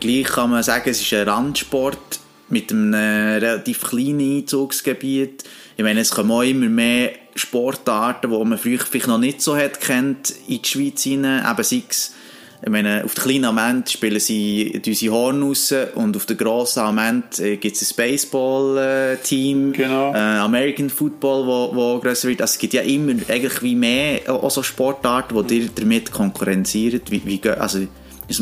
[0.00, 5.44] gleich kann man sagen, es ist ein Randsport mit einem relativ kleinen Einzugsgebiet.
[5.76, 9.56] Ich meine, es kommen auch immer mehr Sportarten, die man früher vielleicht noch nicht so
[9.56, 11.44] hat kennt, in die Schweiz hinein.
[11.48, 12.14] Eben sei es
[12.62, 16.80] ich meine, auf der kleinen Amend spielen sie unsere Horn raus und auf der grossen
[16.80, 20.12] Amend äh, gibt es ein Baseball-Team, Genau.
[20.12, 22.42] äh, American Football, wo, wo grösser wird.
[22.42, 26.12] Also es gibt ja immer eigentlich wie mehr äh, auch so Sportarten, die ihr damit
[26.12, 27.10] konkurrenziert.
[27.10, 27.86] Wie, wie, also,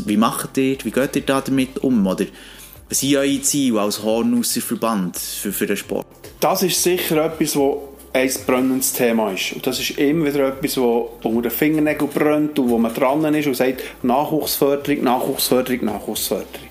[0.06, 2.06] wie macht ihr, wie geht ihr da damit um?
[2.06, 2.26] Oder
[2.88, 6.06] was sind eure Ziele als Hornhauser Verband für, für den Sport?
[6.40, 9.52] Das ist sicher etwas, wo ein brennendes Thema ist.
[9.52, 13.34] Und das ist immer wieder etwas, wo unter den Fingernägeln brennt und wo man dran
[13.34, 16.68] ist und sagt, Nachwuchsförderung, Nachwuchsförderung, Nachwuchsförderung.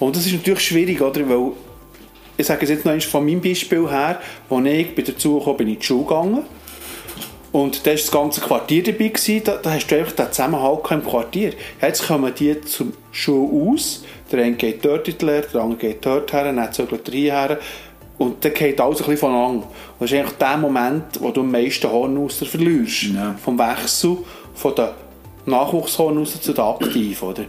[0.00, 1.28] Und das ist natürlich schwierig, oder?
[1.28, 1.52] Weil,
[2.36, 5.74] ich sage es jetzt noch einmal von meinem Beispiel her, als ich bei bin ich
[5.74, 6.42] in die Schule gegangen.
[7.52, 9.08] Und da war das ganze Quartier dabei.
[9.08, 9.42] Gewesen.
[9.44, 11.52] Da, da hast du einfach den Zusammenhalt im Quartier.
[11.80, 14.04] Jetzt kommen die zur Schule aus.
[14.30, 17.14] Der eine geht dort in die Lehre, der andere geht dort her, dann zögert er
[17.14, 17.58] her.
[18.18, 19.66] Und dann geht alles ein bisschen voneinander.
[19.66, 23.02] Und das ist eigentlich der Moment, wo du am meisten Hornhauser verlierst.
[23.14, 23.36] Ja.
[23.42, 24.18] Vom Wechsel
[24.54, 24.88] von den
[25.44, 27.28] Nachwuchshornhauser zu den Aktiven.
[27.28, 27.44] Oder?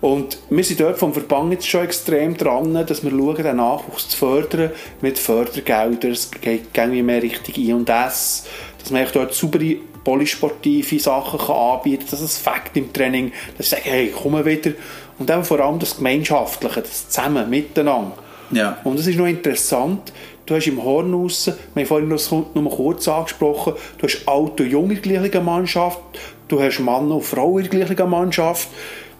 [0.00, 4.08] Und wir sind dort vom Verband jetzt schon extrem dran, dass wir schauen, den Nachwuchs
[4.08, 4.70] zu fördern
[5.02, 6.12] mit Fördergeldern.
[6.12, 8.46] Es geht irgendwie mehr Richtung I&S,
[8.82, 13.66] dass man dort saubere polysportive Sachen kann anbieten kann, dass es Fakt im Training, dass
[13.66, 14.72] ich sage, hey, komm wieder.
[15.18, 18.16] Und dann vor allem das Gemeinschaftliche, das Zusammen, miteinander.
[18.50, 18.78] Ja.
[18.84, 20.12] Und es ist noch interessant,
[20.46, 24.64] du hast im Hornhaus, wir haben vorhin noch, noch mal kurz angesprochen, du hast alte
[24.64, 26.00] und junge in der gleichen Mannschaft,
[26.48, 28.68] du hast Mann und Frau in der gleichen Mannschaft,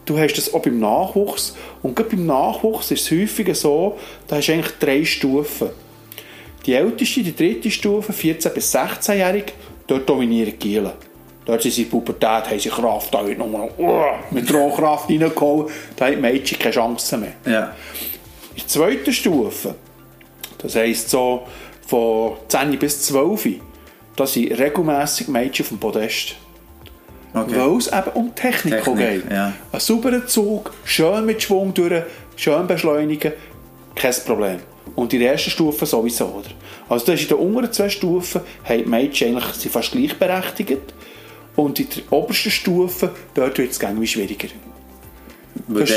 [0.07, 1.57] du hast das auch beim Nachwuchs.
[1.83, 5.71] Und gerade beim Nachwuchs ist es häufiger so, da hast du eigentlich drei Stufen.
[6.67, 9.53] Die älteste, die dritte Stufe, 14- bis 16-jährig,
[9.87, 10.93] dort dominieren die Gielen.
[11.45, 15.69] Dort sind sie in der Pubertät, haben sie Kraft, da nochmal uh, mit Rohkraft reingehauen,
[15.97, 17.33] da haben die Mädchen keine Chance mehr.
[17.47, 17.75] Ja.
[18.55, 19.75] In der zweiten Stufe,
[20.59, 21.47] das heisst so
[21.87, 23.49] von 10 bis 12,
[24.17, 26.37] da sind regelmässig Mädchen auf dem Podest.
[27.33, 27.57] Okay.
[27.57, 29.31] Weil es eben um Technik, Technik, geht.
[29.31, 29.53] ja.
[29.73, 32.03] Ein sauberer Zug, schön mit Schwung durch,
[32.37, 33.33] schön beschleunigen,
[33.95, 34.61] kein Problem.
[34.97, 36.51] Und in der ersten Stufe sowieso, oder?
[36.89, 40.95] Also das ist in den unteren zwei Stufen haben die Mädchen eigentlich sind fast gleichberechtigt.
[41.57, 44.49] Und in der obersten Stufe, dort wird es irgendwie schwieriger.
[45.69, 45.91] Weil Das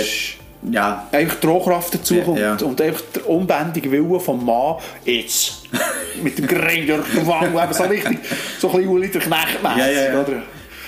[0.72, 1.08] ja.
[1.12, 2.58] Einfach die Rohkraft dazu Ja, ja.
[2.66, 5.64] und einfach der unbändige Wille vom Mann jetzt
[6.24, 8.20] mit dem Grind durch den Wang, eben so richtig,
[8.60, 10.22] so ein bisschen Uli der Knecht Ja, ja, ja.
[10.22, 10.42] oder?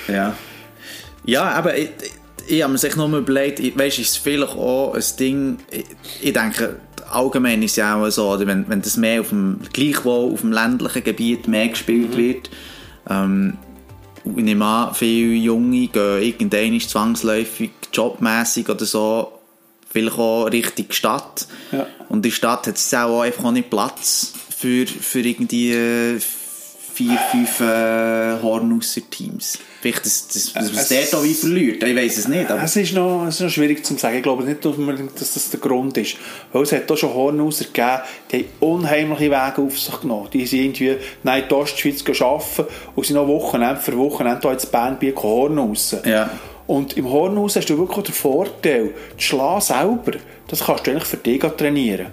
[0.08, 0.34] Ja.
[1.26, 1.90] Ja, aber ich,
[2.48, 5.04] ich, ich habe mir sich noch mal überlegt, ich- weißt, ist es vielleicht auch ein
[5.20, 5.86] Ding, ich,
[6.22, 6.78] ich denke,
[7.10, 10.42] allgemein ist es ja auch so, oder wenn, wenn das mehr auf dem, gleichwohl auf
[10.42, 12.50] dem ländlichen Gebiet mehr gespielt wird,
[13.10, 13.58] ähm,
[14.26, 19.34] ich nehme an, viele Junge gehen irgendwann zwangsläufig, jobmässig oder so,
[19.88, 21.48] vielleicht auch Richtung Stadt.
[21.72, 21.86] Ja.
[22.10, 26.20] Und die Stadt hat es auch einfach auch nicht Platz für, für irgendwie äh,
[26.96, 29.60] vier, fünf äh, Hornhauser-Teams.
[29.82, 31.84] Vielleicht, dass, dass, dass man es dort auch wie verliert.
[31.84, 32.50] Ich weiß es nicht.
[32.50, 34.18] Aber Es ist, noch, es ist noch schwierig zu sagen.
[34.18, 36.16] Ich glaube nicht, dass man- dass das der Grund ist.
[36.54, 38.00] Weil es hat auch schon Hornhauser gegeben,
[38.32, 40.30] die haben unheimliche Wege auf sich genommen.
[40.34, 42.66] Die sind irgendwie nein, in die Ostschweiz arbeiten
[42.96, 46.00] und sind noch Wochenende für Wochenende hier ins Bernbier Hornhausen.
[46.06, 46.30] Ja.
[46.68, 50.18] Und im Hornhaus hast du wirklich den Vorteil, das Schlagen selber,
[50.48, 52.08] das kannst du eigentlich für dich trainieren.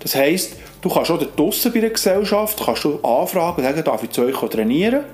[0.00, 4.02] Das heisst, du kannst auch draussen bei der Gesellschaft kannst du anfragen und sagen, darf
[4.02, 5.04] ich zu euch trainieren?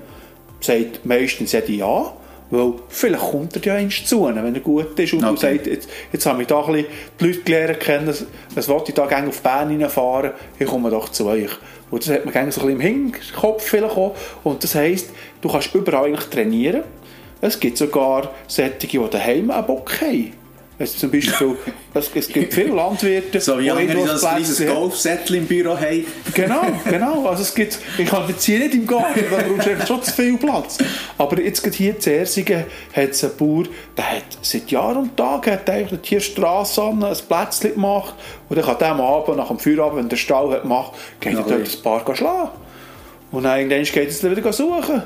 [0.61, 2.13] Sagt meistens jeder ja,
[2.51, 5.55] weil vielleicht kommt er ja eins zu, wenn er gut ist und du Okay.
[5.55, 6.85] sagst, jetzt, jetzt habe ich da ein bisschen
[7.19, 8.13] die Leute gelernt kennen,
[8.53, 11.49] was wollte ich da gerne auf Bern reinfahren, ich komme doch zu euch.
[11.91, 14.15] Und das hat man gerne so ein bisschen im Hinterkopf vielleicht auch.
[14.43, 15.09] Und das heisst,
[15.41, 16.83] du kannst überall eigentlich trainieren.
[17.41, 20.33] Es gibt sogar solche, die daheim einen Bock haben.
[20.77, 21.55] Es, zum Beispiel,
[21.93, 24.75] es, es gibt viele Landwirte, so wie die andere das Plätze kleines.
[24.75, 26.05] Golfsättel im Büro haben.
[26.33, 27.27] Genau, genau.
[27.27, 30.11] Also es gibt, ich kann jetzt hier nicht im Garten, da brauchst du schon zu
[30.11, 30.77] viel Platz.
[31.17, 33.63] Aber jetzt gerade hier in Zersingen hat es einen Bauer,
[33.95, 36.19] der hat seit Jahr und Tag hat eigentlich hier
[36.77, 38.15] an, ein Plätzchen gemacht
[38.49, 41.35] und dann kann der am Abend, nach dem Feierabend, wenn der Stall hat gemacht, geht
[41.35, 42.49] er dort ein paar gehen schlagen.
[43.31, 45.03] Und dann irgendwann geht es wieder suchen.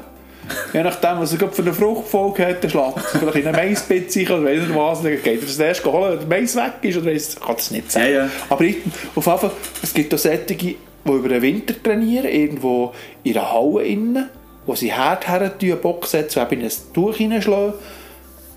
[0.73, 4.23] Je nachdem, was er für eine Fruchtfolge hat, dann schlägt er vielleicht in eine Maispitze
[4.23, 6.97] oder weiss nicht was, dann geht er das erst holen, wenn der Mais weg ist,
[6.97, 8.05] oder weiss, kann das nicht sagen.
[8.05, 8.29] Ja, ja.
[8.49, 8.77] Aber ich,
[9.15, 12.93] auf jeden Fall, es gibt auch solche, die über den Winter trainieren, irgendwo
[13.23, 14.29] in einer Halle innen,
[14.65, 17.73] wo sie Herd her tun, Bock setzen, eben in ein Tuch hineinschlagen.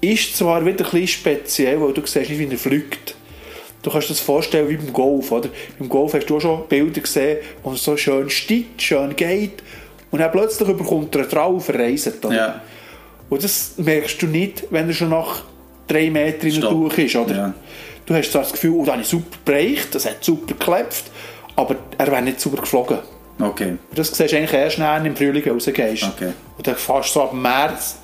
[0.01, 3.15] Ist zwar wieder ein bisschen speziell, weil du siehst nicht, wie er fliegt.
[3.83, 5.49] Du kannst dir das vorstellen wie beim Golf, oder?
[5.79, 9.63] Beim Golf hast du auch schon Bilder gesehen, wo es so schön steigt, schön geht,
[10.13, 12.25] und dann plötzlich überkommt er drauf, verreist.
[12.25, 12.35] Oder?
[12.35, 12.61] Ja.
[13.29, 15.43] Und das merkst du nicht, wenn er schon nach
[15.89, 16.71] drei Metern in der.
[16.71, 17.35] Tuch ist, oder?
[17.35, 17.55] Ja.
[18.05, 21.05] Du hast zwar das Gefühl, oh, da habe ich super bereicht, das hat super geklebt,
[21.57, 22.99] aber er wäre nicht super geflogen.
[23.41, 23.79] Okay.
[23.95, 26.05] Das siehst du eigentlich erst nachher, wenn du im Frühling rausgehst.
[26.05, 26.33] Okay.
[26.57, 27.99] Und dann fährst du so ab März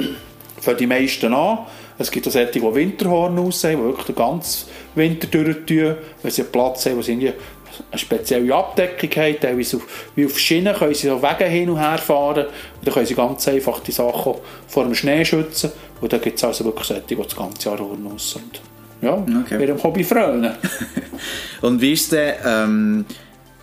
[0.61, 1.59] für die meisten an.
[1.99, 6.43] Es gibt auch solche, die Winterhorn aussehen, die wirklich den ganzen Winter durchtun, weil sie
[6.43, 7.33] einen Platz haben, wo sie
[7.91, 9.41] eine spezielle Abdeckung haben.
[9.41, 9.83] Teilweise auf,
[10.15, 12.47] wie auf Schienen können sie so Wege hin und her fahren.
[12.47, 14.35] Und dann können sie ganz einfach die Sachen
[14.67, 15.73] vor dem Schnee schützen.
[16.01, 18.61] Und dann gibt es also wirklich solche, die das ganze Jahr Horn aus sind.
[19.01, 19.61] Ja, Okay.
[19.63, 20.55] ihrem Hobby frönen.
[21.61, 23.05] Und wie ist denn, ähm,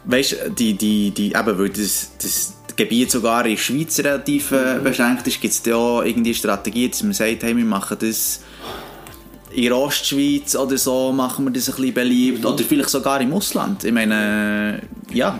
[0.05, 4.51] weißt du, die, die, die, eben, weil das, das Gebiet sogar in der Schweiz relativ
[4.51, 7.65] äh, beschränkt ist, gibt es da auch irgendwie eine Strategie, dass man sagt, hey, wir
[7.65, 8.41] machen das
[9.55, 13.33] in der Ostschweiz oder so, machen wir das ein bisschen beliebt, oder vielleicht sogar im
[13.33, 13.83] Ausland.
[13.85, 14.81] Ich meine,
[15.13, 15.39] ja,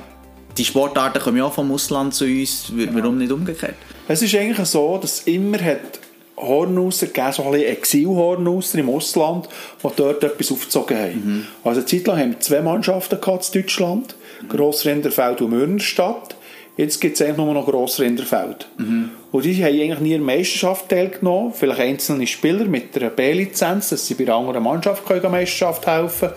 [0.57, 3.75] die Sportarten kommen ja auch vom Ausland zu uns, warum nicht umgekehrt?
[4.07, 5.99] Es ist eigentlich so, dass immer hat
[6.37, 9.49] Hornusser gegeben, so ein bisschen Exil-Hornusser im Ausland,
[9.83, 11.13] die dort etwas aufgezogen haben.
[11.13, 11.47] Mhm.
[11.63, 14.49] Also eine Zeit lang haben wir zwei Mannschaften gehabt in Deutschland, Mhm.
[14.49, 16.35] Grossrinderfeld und Mürnerstadt.
[16.77, 18.67] Jetzt gibt es eigentlich nur noch Grossrinderfeld.
[18.77, 19.11] Mhm.
[19.31, 23.89] Und die haben eigentlich nie in der Meisterschaft teilgenommen, vielleicht einzelne Spieler mit einer B-Lizenz,
[23.89, 26.29] dass sie bei einer anderen Mannschaft können, an der Meisterschaft helfen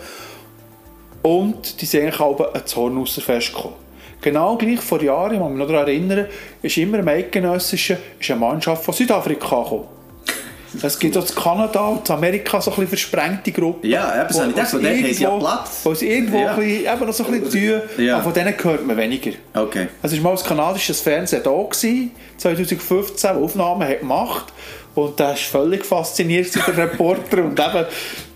[1.21, 3.75] und die sind eigentlich auch ans Hornusserfest gekommen.
[4.21, 6.27] Genau gleich vor Jahren, ich muss mich noch daran erinnern,
[6.61, 9.98] ist immer im Eidgenössischen ist eine Mannschaft von Südafrika gekommen.
[10.83, 13.89] Es gibt auch in Kanada und in Amerika so ein bisschen versprengte Gruppen.
[13.89, 15.79] Ja, eben, das habe ich gedacht, von haben sie ja Platz.
[15.83, 16.51] Wo sie irgendwo Ja.
[16.53, 18.15] ein bisschen, eben noch so ein bisschen tun, Ja.
[18.15, 19.31] aber von denen hört man weniger.
[19.53, 19.87] Okay.
[20.03, 24.45] Es war mal das kanadische Fernsehen da, gewesen, 2015, wo Aufnahmen hat gemacht
[24.95, 27.37] und der war völlig fasziniert, der Reporter.
[27.43, 27.85] und eben,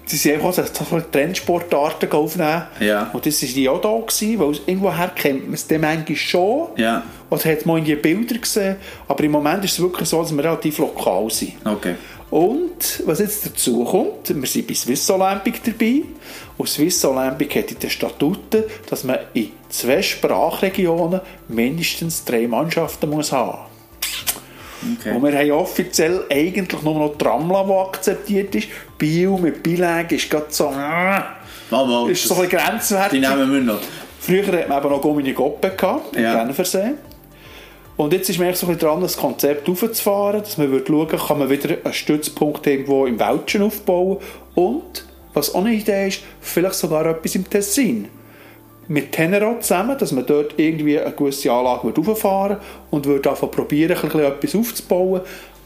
[0.06, 2.64] sie sind einfach so so Trendsportarten aufnehmen.
[2.80, 3.10] Ja.
[3.14, 6.68] Und das war die auch da, gewesen, weil irgendwoher kennt man es dann manchmal schon.
[6.78, 7.04] Ja.
[7.30, 8.76] Oder hat man in die Bilder gesehen.
[9.08, 11.54] Aber im Moment ist es wirklich so, dass wir relativ lokal sind.
[11.66, 11.96] Okay.
[12.34, 16.02] Und was jetzt dazu kommt, wir sind bei Swiss Olympic dabei.
[16.58, 23.12] Und Swiss Olympic hat in den Statuten, dass man in zwei Sprachregionen mindestens drei Mannschaften
[23.12, 23.60] muss haben
[25.00, 25.16] okay.
[25.16, 28.68] Und wir haben offiziell eigentlich nur noch Tramla, die akzeptiert ist.
[28.98, 33.22] Biel mit Bilag ist gerade so, äh, mal, ist so ein bisschen die grenzwertig.
[33.22, 33.80] nehmen wir noch.
[34.20, 36.44] Früher hat man eben noch Gomini Goppe gehabt, im Ja.
[36.44, 36.94] Genfersee.
[37.96, 41.28] Und jetzt ist man eigentlich so ein dran, das Konzept aufzufahren, dass man würde schauen,
[41.28, 44.18] kann man wieder einen Stützpunkt irgendwo im Wäldchen aufbauen
[44.56, 48.08] und, was auch eine Idee ist, vielleicht sogar etwas im Tessin.
[48.88, 52.58] Mit Tenero zusammen, dass man dort irgendwie eine gewisse Anlage würde rauffahren
[52.90, 55.22] und würde einfach probieren, etwas aufzubauen.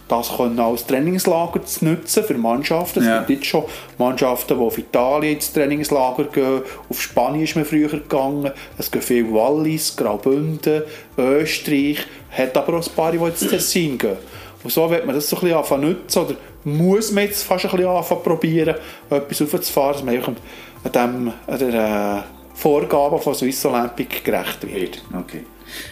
[0.07, 2.99] Das können als Trainingslager zu nutzen für Mannschaften.
[3.01, 3.17] Es Ja.
[3.19, 3.65] gibt jetzt schon
[3.97, 6.61] Mannschaften, die auf Italien ins Trainingslager gehen.
[6.89, 8.51] Auf Spanien ist man früher gegangen.
[8.77, 10.83] Es gehen viele Wallis, Graubünden,
[11.17, 11.99] Österreich.
[12.31, 14.15] Hat aber auch ein paar, die ins Tessin gehen.
[14.63, 16.19] Und so wird man das so ein bisschen anfangen nutzen.
[16.19, 18.75] Oder muss man jetzt fast ein bisschen anfangen probieren,
[19.09, 20.35] etwas aufzufahren, dass man
[20.83, 25.01] an, dem, an der äh, Vorgaben von Swiss Olympic gerecht wird.
[25.13, 25.45] Okay.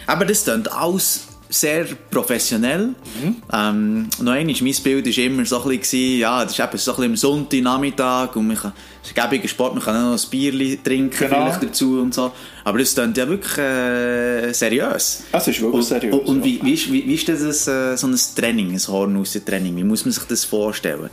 [0.06, 2.88] Aber das klingt alles sehr professionell.
[2.88, 3.36] Mhm.
[3.52, 6.90] Ähm, noch einmal, mein Bild war immer so ein bisschen, ja, das ist eben so
[6.92, 8.72] ein bisschen am Sonntagnachmittag und man kann,
[9.02, 11.44] es ist ein gäbiger Sport, man kann auch noch ein Bier trinken Genau.
[11.46, 12.32] vielleicht dazu und so.
[12.64, 15.24] Aber das klingt ja wirklich äh, seriös.
[15.32, 17.96] Es ist wirklich und, seriös, Und, und wie, wie, ist, wie, wie ist das äh,
[17.96, 19.76] so ein Training, ein Hornhausen-Training?
[19.76, 21.10] Wie muss man sich das vorstellen?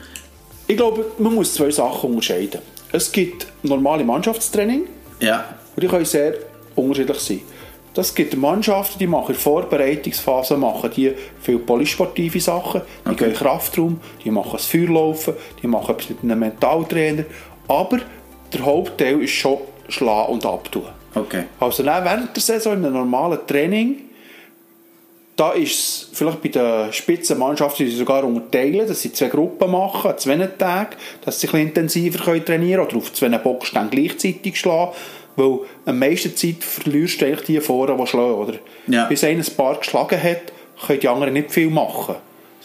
[0.68, 2.62] Ich glaube, man muss zwei Sachen unterscheiden.
[2.92, 4.84] Es gibt normale Mannschaftstraining,
[5.20, 5.58] Ja.
[5.76, 6.36] Und die können sehr
[6.76, 7.42] unterschiedlich sein.
[7.94, 13.18] Das gibt Mannschaften, die machen in der Vorbereitungsphase machen die viel polysportive Sachen, die Okay.
[13.18, 17.26] gehen in den Kraftraum, die machen das Feuerlaufen, die machen etwas mit einem Mentaltrainer,
[17.68, 18.00] aber
[18.52, 20.84] der Hauptteil ist schon Schlagen und Abtun.
[21.14, 21.44] Okay.
[21.60, 23.98] Also dann während der Saison in einem normalen Training,
[25.36, 30.18] da ist es vielleicht bei den Spitzenmannschaften sogar unterteilen, dass sie zwei Gruppen machen, an
[30.18, 34.60] zwei Tagen, dass sie ein bisschen intensiver können trainieren können oder auf zwei Boxstängen gleichzeitig
[34.60, 34.94] schlagen.
[35.36, 38.34] Weil am meisten Zeit verlierst du eigentlich die vorne, die schlagen.
[38.34, 38.54] Oder?
[38.88, 39.06] Ja.
[39.06, 40.54] Bis einer ein paar geschlagen hat,
[40.86, 42.16] können die anderen nicht viel machen.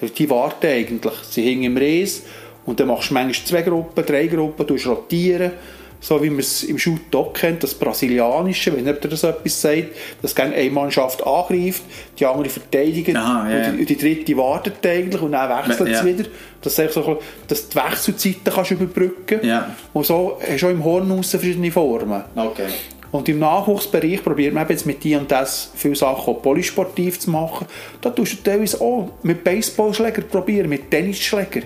[0.01, 1.15] Also die warten eigentlich.
[1.31, 2.23] Sie hängen im Reis
[2.67, 5.53] und dann machst du manchmal zwei Gruppen, drei Gruppen, du rotieren.
[6.01, 9.89] So wie man es im Shoot auch kennt, das Brasilianische, wenn jemand das etwas sagt,
[10.23, 11.83] dass gerne eine Mannschaft angreift,
[12.19, 13.71] die andere verteidigt Aha, ja, und, ja.
[13.73, 15.99] die, die dritte wartet eigentlich und dann wechselt Ja.
[15.99, 16.25] es wieder.
[16.63, 19.75] Dass so, dass du die Wechselzeiten kannst überbrücken Ja.
[19.93, 22.23] Und so hast du auch im Hornhaus verschiedene Formen.
[22.35, 22.67] Okay.
[23.11, 27.31] Und im Nachwuchsbereich probiert man jetzt mit die und das viele Sachen auch polysportiv zu
[27.31, 27.67] machen.
[28.01, 31.63] Da tust du teilweise auch mit Baseballschläger probieren, mit Tennisschläger.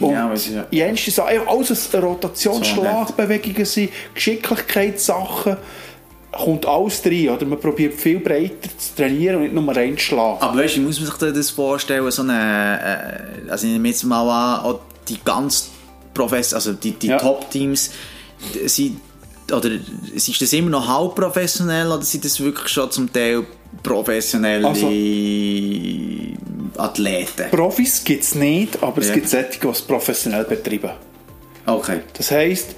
[0.00, 0.66] Und Ja, weiss ich, ja.
[0.70, 5.56] jenste Sachen, einfach alles Rotation, So Schlagbewegungen sind, Geschicklichkeitssachen,
[6.32, 7.28] kommt alles rein.
[7.30, 10.40] Oder man probiert viel breiter zu trainieren und nicht nur reinzuschlagen.
[10.42, 12.10] Aber weißt du, muss man sich da das vorstellen?
[12.10, 14.28] So eine, äh, also ich nehme jetzt mal
[14.64, 14.76] an,
[15.08, 15.70] die ganz
[16.14, 17.18] Profes also die, die Ja.
[17.18, 17.90] Top-Teams,
[18.66, 19.00] sind,
[19.52, 19.70] oder
[20.14, 23.44] ist das immer noch halb professionell oder sind das wirklich schon zum Teil
[23.82, 24.86] professionelle Also-
[26.76, 27.50] Athleten?
[27.50, 29.14] Profis gibt es nicht, aber es Ja.
[29.14, 30.90] gibt solche, die es professionell betreiben.
[31.66, 32.00] Okay.
[32.16, 32.74] Das heisst,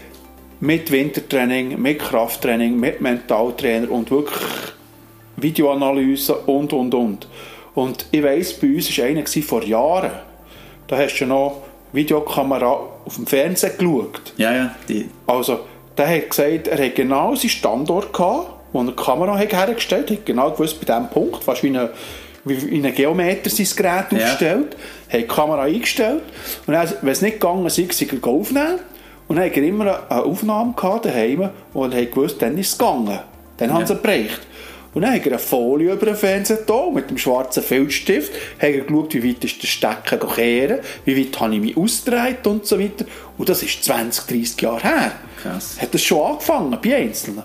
[0.61, 4.39] mit Wintertraining, mit Krafttraining, mit Mentaltrainer und wirklich
[5.37, 7.27] Videoanalyse und, und, und.
[7.75, 10.11] Und ich weiss, bei uns war einer vor Jahren,
[10.89, 11.63] da hast du noch
[11.93, 12.71] Videokamera
[13.05, 14.33] auf dem Fernsehen geschaut.
[14.37, 14.75] Ja, ja.
[14.89, 15.61] Die, Also,
[16.07, 20.11] der hat gesagt, er hat genau seinen Standort gehabt, wo er die Kamera hat hergestellt
[20.11, 21.89] hat, genau gewusst bei diesem Punkt, fast wie ein
[22.45, 24.19] wie ein Geometer sein Gerät Ja.
[24.19, 24.77] aufgestellt,
[25.09, 26.23] hat die Kamera eingestellt
[26.67, 28.81] und dann, wenn es nicht gegangen ist, ist er aufnehmen
[29.29, 32.73] und dann hat er immer eine Aufnahme gehabt daheim und er hat gewusst, dann ist
[32.73, 33.21] es gegangen.
[33.59, 33.99] Dann haben sie Ja.
[33.99, 34.41] es erreicht.
[34.95, 38.71] Und dann hat er eine Folie über den Fernseher da, mit dem schwarzen Filzstift, hat
[38.71, 42.67] er geschaut, wie weit ist der Stecker kehren, wie weit habe ich mich ausgedreht und
[42.67, 43.07] so weiter.
[43.39, 45.13] Und das ist 20, 30 Jahre her.
[45.43, 45.81] Krass.
[45.81, 47.43] Hat das schon angefangen, bei Einzelnen.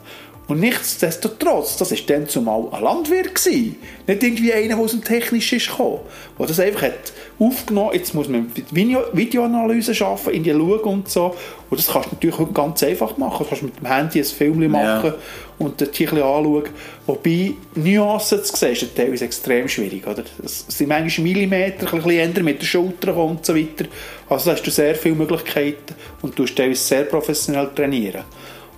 [0.48, 3.36] Und nichtsdestotrotz, das war dann zumal ein Landwirt.
[3.36, 3.76] Gewesen.
[4.08, 6.00] Nicht irgendwie einer, der aus dem Technischen ist gekommen.
[6.40, 11.10] Der das einfach hat aufgenommen jetzt muss man Video Videoanalyse schaffen, in die schauen und
[11.10, 11.36] so.
[11.70, 13.44] Und das kannst du natürlich heute ganz einfach machen.
[13.44, 15.16] Du kannst mit dem Handy ein Film machen Ja.
[15.60, 16.64] und das Tier anschauen.
[17.06, 20.08] Wobei, Nuancen zu sehen, ist teilweise extrem schwierig.
[20.08, 20.24] Oder?
[20.44, 23.86] Es sind manchmal Millimeter, ein bisschen ändern mit der Schulter und so weiter.
[24.30, 28.24] Also da hast du sehr viele Möglichkeiten und du tust teilweise sehr professionell trainieren.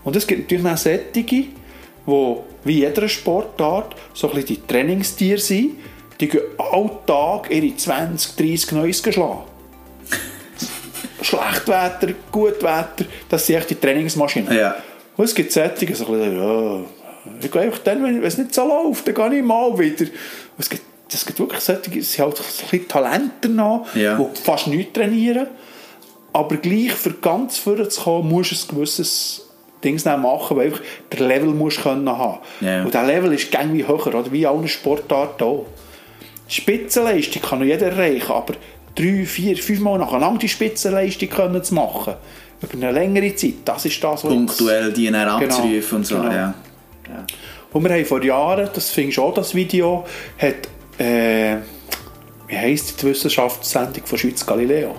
[0.03, 1.45] Und es gibt natürlich auch solche,
[2.09, 5.75] die, wie jeder Sportart, so ein bisschen die Trainingstiere sind,
[6.19, 9.43] die gehen alltag ihre 20, 30 Neues schlagen.
[11.21, 14.55] Schlechtwetter, Gutwetter, das sind echt die Trainingsmaschinen.
[14.55, 14.75] Ja.
[15.17, 16.79] Und es gibt solche, so ein bisschen, ja,
[17.41, 20.05] ich gehe einfach dann, wenn es nicht so läuft, dann gehe ich mal wieder.
[20.05, 20.11] Und
[20.59, 24.17] es gibt, es gibt wirklich solche, es sind halt so ein bisschen Talente noch, Ja.
[24.17, 25.47] die fast nichts trainieren.
[26.31, 29.48] Aber gleich für ganz vorne zu kommen, musst du ein gewisses
[29.83, 32.39] Dings machen, weil einfach der Level musst können haben.
[32.61, 32.83] Ja.
[32.83, 34.31] Und der Level ist irgendwie höher, oder?
[34.31, 35.65] wie in allen Sportarten auch.
[36.47, 38.55] Spitzenleistung kann noch jeder erreichen, aber
[38.95, 42.15] drei, vier, fünf Mal nacheinander die Spitzenleistung können zu machen,
[42.61, 46.15] über eine längere Zeit, das ist das, was Punktuell die dann Genau, abzurufen und so.
[46.15, 46.31] genau.
[46.31, 46.53] Ja.
[47.71, 50.05] Und wir haben vor Jahren, das findest du auch, das Video,
[50.39, 50.67] hat,
[50.99, 51.57] äh,
[52.47, 54.95] wie heisst die Wissenschaftssendung von Schweiz Galileo?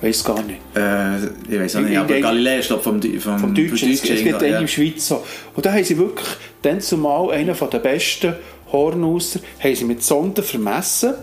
[0.00, 0.60] Weiß gar nicht.
[0.74, 1.16] Äh,
[1.48, 3.92] ich weiß auch nicht, aber Galileo ist glaub, vom, vom, vom Deutschen.
[3.92, 4.60] Es, es gibt einen ja.
[4.60, 5.24] im Schweiz so.
[5.54, 6.28] Und da haben sie wirklich,
[6.62, 8.34] dann zumal einen von der besten
[8.70, 11.14] Hornhauser, haben sie mit Sonden vermessen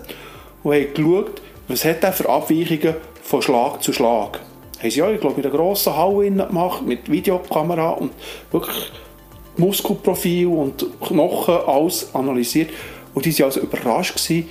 [0.63, 4.39] und haben geschaut, was hat er für Abweichungen von Schlag zu Schlag.
[4.79, 8.11] Haben sie ja, ich glaube, in einer grossen Halle gemacht, mit Videokamera und
[8.51, 8.91] wirklich
[9.57, 12.71] Muskelprofil und Knochen, alles analysiert.
[13.13, 14.49] Und die waren also überrascht, gewesen,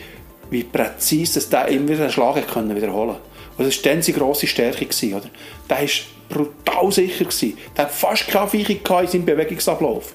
[0.48, 3.16] wie präzise dass der immer wieder einen Schlag können wiederholen
[3.62, 4.84] Und das war dann seine grosse Stärke.
[4.86, 5.28] Gewesen, oder?
[5.70, 5.88] Der war
[6.28, 7.24] brutal sicher.
[7.24, 7.56] Gewesen.
[7.76, 10.14] Der hat fast keine Abweichung gehabt in seinem Bewegungsablauf.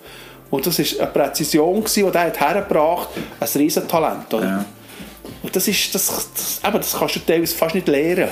[0.50, 3.56] Und das war eine Präzision, gewesen, die hat hergebracht hat.
[3.56, 4.34] Ein Riesentalent.
[4.34, 4.46] Oder?
[4.46, 4.66] Ja.
[5.44, 8.30] Und das, ist, das, das, eben, das kannst du teilweise fast nicht lernen.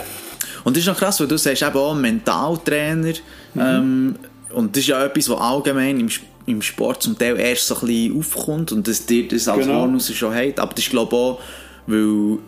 [0.63, 3.13] Und das ist noch krass, weil du sagst eben auch Mentaltrainer.
[3.57, 4.15] Ähm,
[4.51, 6.09] und das ist ja etwas, was allgemein im,
[6.45, 9.81] im Sport zum Teil erst so ein bisschen aufkommt und dass dir das als Genau.
[9.81, 10.59] Hornhauser schon hat.
[10.59, 11.39] Aber das ist glaube ich auch,
[11.87, 12.39] weil,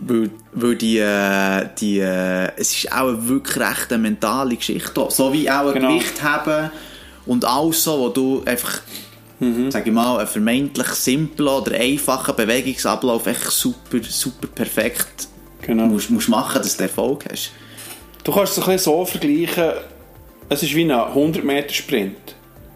[0.00, 5.06] weil, weil die, äh, die äh, es ist auch eine wirklich recht eine mentale Geschichte.
[5.10, 5.88] So wie auch ein Genau.
[5.88, 6.70] Gewicht haben
[7.26, 8.80] und alles so, wo du einfach
[9.68, 15.28] sag ich mal, einen vermeintlich simplen oder einfachen Bewegungsablauf echt super, super perfekt
[15.62, 15.86] Genau.
[15.86, 17.52] musst, musst machen, dass du Erfolg hast.
[18.24, 19.74] Du kannst es ein bisschen so vergleichen,
[20.48, 22.16] es ist wie ein 100 Meter Sprint.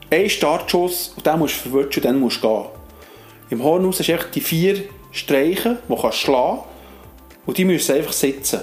[0.08, 2.64] Ein Startschuss und den musst du verwirrschen, dann musst du gehen.
[3.50, 6.60] Im Hornhaus hast du echt die vier Streichen, die kannst du schlagen
[7.46, 8.60] und die müssen einfach sitzen.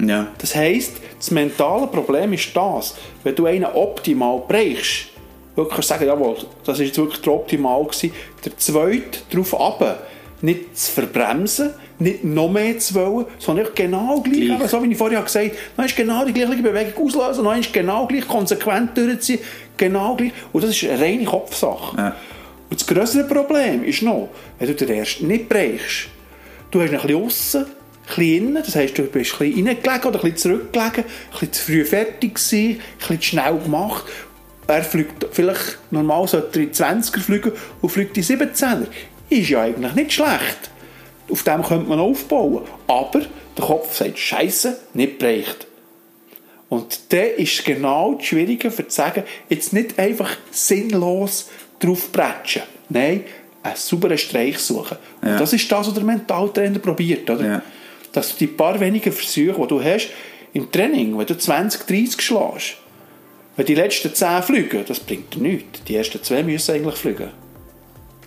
[0.00, 0.28] Ja.
[0.38, 5.08] Das heisst, das mentale Problem ist das, wenn du einen optimal brichst,
[5.56, 8.12] wirklich sagen, jawohl, das ist jetzt wirklich der optimal gewesen,
[8.44, 10.06] der zweite darauf ab,
[10.40, 14.60] nicht zu verbremsen, nicht noch mehr zu wollen, sondern genau gleich, Gleich.
[14.60, 17.72] eben so wie ich vorher gesagt habe, ist genau die gleiche Bewegung auslösen, noch ist
[17.72, 19.40] genau gleich konsequent durchziehen,
[19.76, 21.96] genau gleich, und das ist eine reine Kopfsache.
[21.96, 22.16] Ja.
[22.70, 24.28] Und das grössere Problem ist noch,
[24.60, 26.08] wenn du den ersten nicht brichst,
[26.70, 27.70] du hast ein bisschen aussen, ein
[28.06, 31.52] bisschen innen, das heisst, du bist ein bisschen reingelegen oder ein bisschen zurückgelegen, ein bisschen
[31.52, 34.04] zu früh fertig gewesen, ein bisschen zu schnell gemacht.
[34.66, 38.86] Er fliegt, vielleicht normal sollte er in 20er fliegen und fliegt in 17er.
[39.30, 40.70] Ist ja eigentlich nicht schlecht.
[41.30, 42.64] Auf dem könnte man aufbauen.
[42.86, 43.20] Aber
[43.56, 45.66] der Kopf sagt, Scheiße, nicht bereicht.
[46.68, 51.48] Und dann ist genau das Schwierige, für zu sagen, jetzt nicht einfach sinnlos
[51.80, 52.62] drauf prätschen.
[52.90, 53.24] Nein,
[53.62, 54.96] einen sauberen Streich suchen.
[55.22, 55.38] Und Ja.
[55.38, 57.44] das ist das, was der Mentaltrainer probiert, oder?
[57.44, 57.62] Ja.
[58.12, 60.08] Dass du die paar wenigen Versuche, die du hast,
[60.54, 62.76] im Training, wenn du 20, 30 schlägst,
[63.56, 65.82] wenn die letzten 10 fliegen, das bringt dir nichts.
[65.84, 67.28] Die ersten zwei müssen eigentlich fliegen.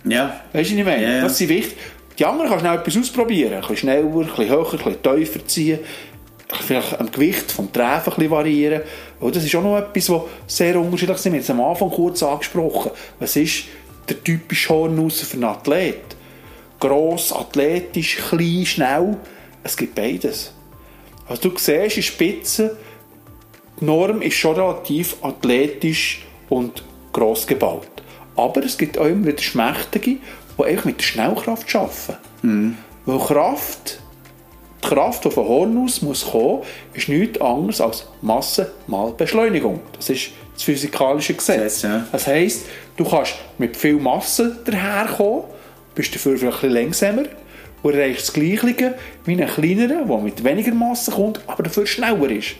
[0.04, 0.40] Ja.
[0.52, 1.02] Weißt du, was ich meine?
[1.02, 1.22] Ja, ja.
[1.22, 1.76] Das sind wichtig.
[2.18, 3.54] Die anderen kannst du schnell etwas ausprobieren.
[3.54, 5.78] Ein bisschen schneller, ein bisschen höher, ein bisschen tiefer ziehen.
[6.66, 8.82] Vielleicht am Gewicht vom Treffen ein bisschen variieren.
[9.20, 11.24] Und das ist auch noch etwas, was sehr unterschiedlich ist.
[11.24, 12.90] Wir haben es am Anfang kurz angesprochen.
[13.18, 13.64] Was ist
[14.12, 16.16] der typische Hornhauser für einen Athlet?
[16.78, 19.16] Gross, athletisch, klein, schnell.
[19.62, 20.52] Es gibt beides.
[21.28, 22.76] Also du siehst in Spitze,
[23.80, 26.82] die Norm ist schon relativ athletisch und
[27.12, 27.88] gross gebaut.
[28.36, 30.16] Aber es gibt auch immer wieder Schmächtige,
[30.58, 32.16] die mit der Schnellkraft arbeiten.
[33.06, 34.00] Weil Kraft,
[34.82, 36.62] die Kraft, die von Horn aus muss kommen,
[36.94, 39.80] ist nichts anderes als Masse mal Beschleunigung.
[39.96, 41.58] Das ist das physikalische Gesetz.
[41.58, 42.06] Gesetz, ja.
[42.12, 45.44] Das heisst, du kannst mit viel Masse daherkommen,
[45.94, 47.22] bist dafür vielleicht ein bisschen langsamer
[47.82, 48.94] und erreichst das Gleiche
[49.24, 52.56] wie ein kleinerer, der mit weniger Masse kommt, aber dafür schneller ist.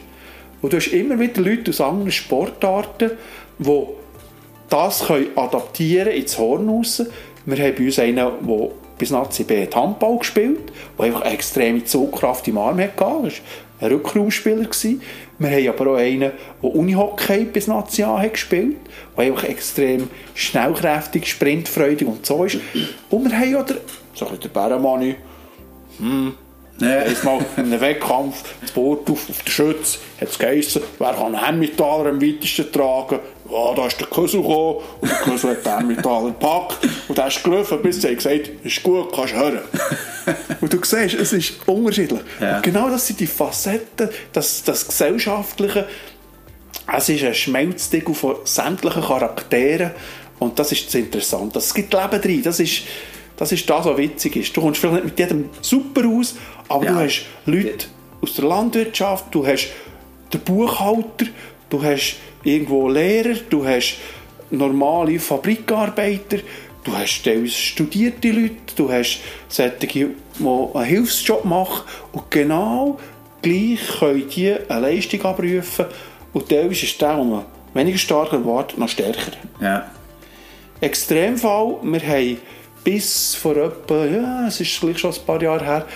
[0.60, 3.12] Und du hast immer wieder Leute aus anderen Sportarten,
[3.58, 3.86] die
[4.68, 7.04] das können adaptieren ins Horn raus.
[7.44, 11.34] Wir haben bei uns einen, der bis Nazi B hat Handball gespielt, der einfach eine
[11.34, 12.92] extreme Zugkraft im Arm hatte.
[12.96, 13.30] Das war
[13.80, 14.68] ein Rückraumspieler.
[15.42, 16.32] Wir haben aber auch einen,
[16.62, 18.76] der Unihockey bis Nazi hat gespielt,
[19.16, 22.58] der einfach extrem schnellkräftig, sprintfreudig und so ist.
[23.10, 23.78] Und wir haben auch den,
[24.14, 25.16] so ein bisschen den Bärenmanni,
[26.80, 27.04] Ja.
[27.22, 31.34] Mal in einem Wettkampf, das Boot auf, auf der Schütze, hat es geheissen, wer kann
[31.34, 33.20] einen Hemmetaler am weitesten tragen?
[33.52, 36.78] Ja, da ist der Küssel gekommen und der Küssel hat den Hemmetaler gepackt
[37.08, 39.58] und der ist gerufen, bis sie gesagt ist gut, kannst du hören.
[40.60, 42.20] und du siehst, es ist unterschiedlich.
[42.40, 42.60] Ja.
[42.60, 45.86] Genau das sind die Facetten, das, das Gesellschaftliche.
[46.96, 49.90] Es ist ein Schmelzdeckel von sämtlichen Charakteren
[50.38, 51.58] und das ist das Interessante.
[51.58, 52.82] Es gibt Leben drin, das ist,
[53.36, 54.56] das ist das, was witzig ist.
[54.56, 56.34] Du kommst vielleicht nicht mit jedem super aus,
[56.68, 56.92] aber Ja.
[56.92, 57.86] du hast Leute
[58.22, 59.68] aus der Landwirtschaft, du hast
[60.32, 61.26] den Buchhalter,
[61.70, 63.96] du hast irgendwo Lehrer, du hast
[64.50, 66.38] normale Fabrikarbeiter,
[66.84, 71.82] du hast studierte Leute, du hast solche, die einen Hilfsjob machen
[72.12, 72.98] und genau
[73.40, 75.86] gleich können die eine Leistung abrufen
[76.32, 79.32] und teilweise ist der, der man weniger stark erwartet, noch stärker.
[79.60, 79.90] Ja.
[80.80, 82.38] Extremfall, wir haben
[82.82, 85.86] bis vor etwa, ja, es ist gleich schon ein paar Jahre her,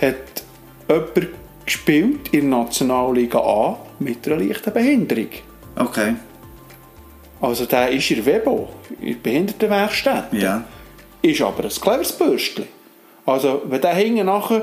[0.00, 0.42] hat
[0.88, 1.28] jemand
[1.64, 5.28] gespielt in der Nationalliga A mit einer leichten Behinderung.
[5.76, 6.14] Okay.
[7.40, 8.68] Also der ist in der Webo,
[9.00, 10.32] in der Behindertenwerkstatt.
[10.32, 10.64] Ja.
[11.22, 12.66] Ist aber ein cleveres Bürstchen.
[13.26, 14.62] Also wenn der hinten nachher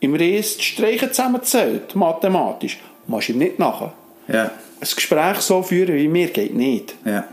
[0.00, 3.92] im Ries die Streichen zusammenzählt, mathematisch, machst du ihm nicht nachher.
[4.28, 4.44] Ja.
[4.44, 6.94] Ein Gespräch so führen wie mir geht nicht.
[7.04, 7.24] Ja.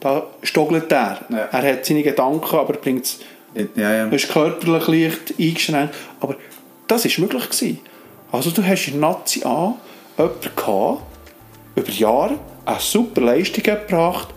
[0.00, 1.20] Da stoggelt er.
[1.28, 1.48] Ja.
[1.52, 3.20] Er hat seine Gedanken, aber bringt es
[3.74, 4.08] Ja, ja.
[4.08, 5.94] Ist körperlich leicht eingeschränkt.
[6.20, 6.36] Aber
[6.86, 7.50] das war möglich.
[7.50, 7.78] Gewesen.
[8.32, 9.74] Also du hast in Nazi A
[10.16, 11.02] jemanden gehabt,
[11.74, 12.38] über Jahre
[12.72, 14.28] eine super Leistung gebracht,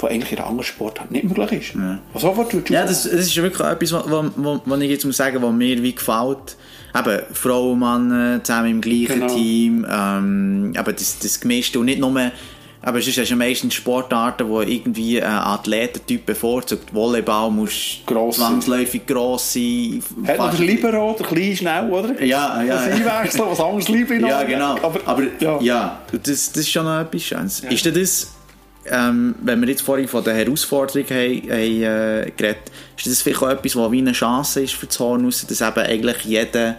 [0.00, 1.78] die eigentlich in anderen Sportart nicht möglich ist.
[2.12, 5.52] Was sofort du Ja, das, das ist wirklich etwas, was, ich jetzt muss sagen, was
[5.52, 6.56] mir wie gefällt.
[6.96, 9.34] Eben, Frau und Mann äh, zusammen im gleichen Genau.
[9.34, 9.86] Team.
[9.90, 12.30] Ähm, aber das, das Gemischte und nicht nur...
[12.80, 16.94] Aber hast du ja meistens Sportarten, wo irgendwie ein Athletentyp bevorzugt.
[16.94, 20.02] Volleyball muss Gross zwangsläufig gross sein.
[20.26, 22.22] Hat noch fast- der Libero, der schnell, oder?
[22.22, 22.74] Ja, ja.
[22.76, 24.28] Das Einwechseln, was anderes Libero.
[24.28, 24.76] Ja, genau.
[24.80, 25.60] Aber, Aber, ja.
[25.60, 27.60] ja, das, das ist schon noch etwas Schönes.
[27.60, 28.32] Ist denn das,
[28.90, 33.42] ähm, wenn wir jetzt vorhin von der Herausforderung haben, haben äh, geredet ist das vielleicht
[33.42, 36.76] auch etwas, was wie eine Chance ist für das Hornhaus, dass eben eigentlich jeder,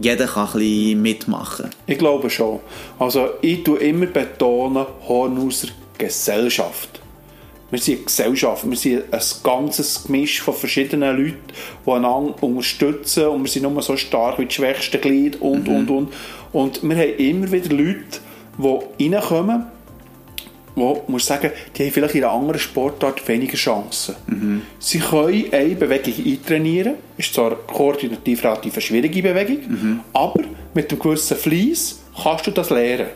[0.00, 2.60] jeder kann ein bisschen mitmachen Ich glaube schon.
[2.98, 5.68] Also ich tue immer betonen, Hornhauser
[5.98, 7.00] Gesellschaft.
[7.70, 11.42] Wir sind eine Gesellschaft, wir sind ein ganzes Gemisch von verschiedenen Leuten,
[11.84, 15.90] die einander unterstützen und wir sind nur so stark wie die schwächsten Glied und, und,
[15.90, 16.12] und.
[16.52, 18.20] Und wir haben immer wieder Leute,
[18.58, 19.66] die reinkommen,
[20.76, 24.16] wo, muss sagen, die haben vielleicht in einer anderen Sportart weniger Chancen.
[24.78, 30.40] Sie können eine Bewegung eintrainieren, ist zwar koordinativ relativ eine schwierige Bewegung, aber
[30.74, 33.06] mit einem gewissen Fleiss kannst du das lernen.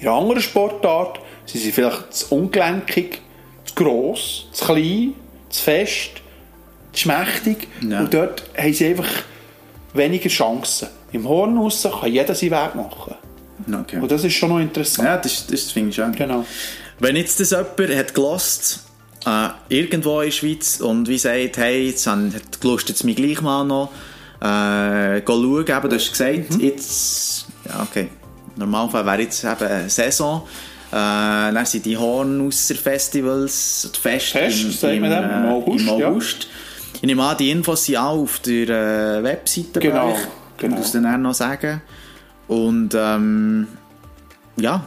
[0.00, 3.20] In einer anderen Sportart sind sie vielleicht zu ungelenkig,
[3.66, 5.14] zu gross, zu klein,
[5.50, 6.10] zu fest,
[6.92, 8.00] zu schmächtig Ja.
[8.00, 9.08] und dort haben sie einfach
[9.92, 10.88] weniger Chancen.
[11.12, 13.14] Im Hornhaus kann jeder seinen Weg machen.
[13.72, 13.98] Okay.
[13.98, 15.06] Und das ist schon noch interessant.
[15.08, 16.12] Ja, das, das finde ich schön.
[16.12, 16.44] Genau.
[17.00, 18.84] Wenn jetzt das jemand hat gelost,
[19.26, 23.16] äh, irgendwo in der Schweiz und wie sagt, hey, jetzt han- hat Lust jetzt mich
[23.16, 23.90] gleich mal noch
[24.40, 26.60] äh, go schauen, eben, du hast gesagt, Mhm.
[26.60, 28.08] jetzt, ja okay,
[28.54, 30.42] im Normalfall wäre jetzt eben eine Saison,
[30.90, 35.98] äh, dann sind die Hornhauser Festivals, die Feste Fest, im, man dem, im August, im
[35.98, 36.08] ja.
[36.08, 36.46] August.
[36.96, 38.68] Ich nehme an, die Infos sind auch auf der
[39.18, 40.16] äh, Webseite Genau,
[40.58, 40.74] genau.
[40.74, 41.80] Ich muss dann auch noch sagen.
[42.48, 43.66] Und ähm,
[44.56, 44.84] ja,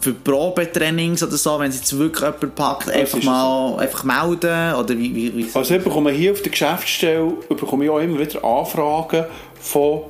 [0.00, 4.96] für Probetrainings oder so, wenn es jetzt wirklich jemand packt, einfach mal einfach melden oder
[4.96, 8.44] wie, wie, wie Also ich bekomme hier auf der Geschäftsstelle bekomme ich auch immer wieder
[8.44, 9.24] Anfragen
[9.60, 10.02] von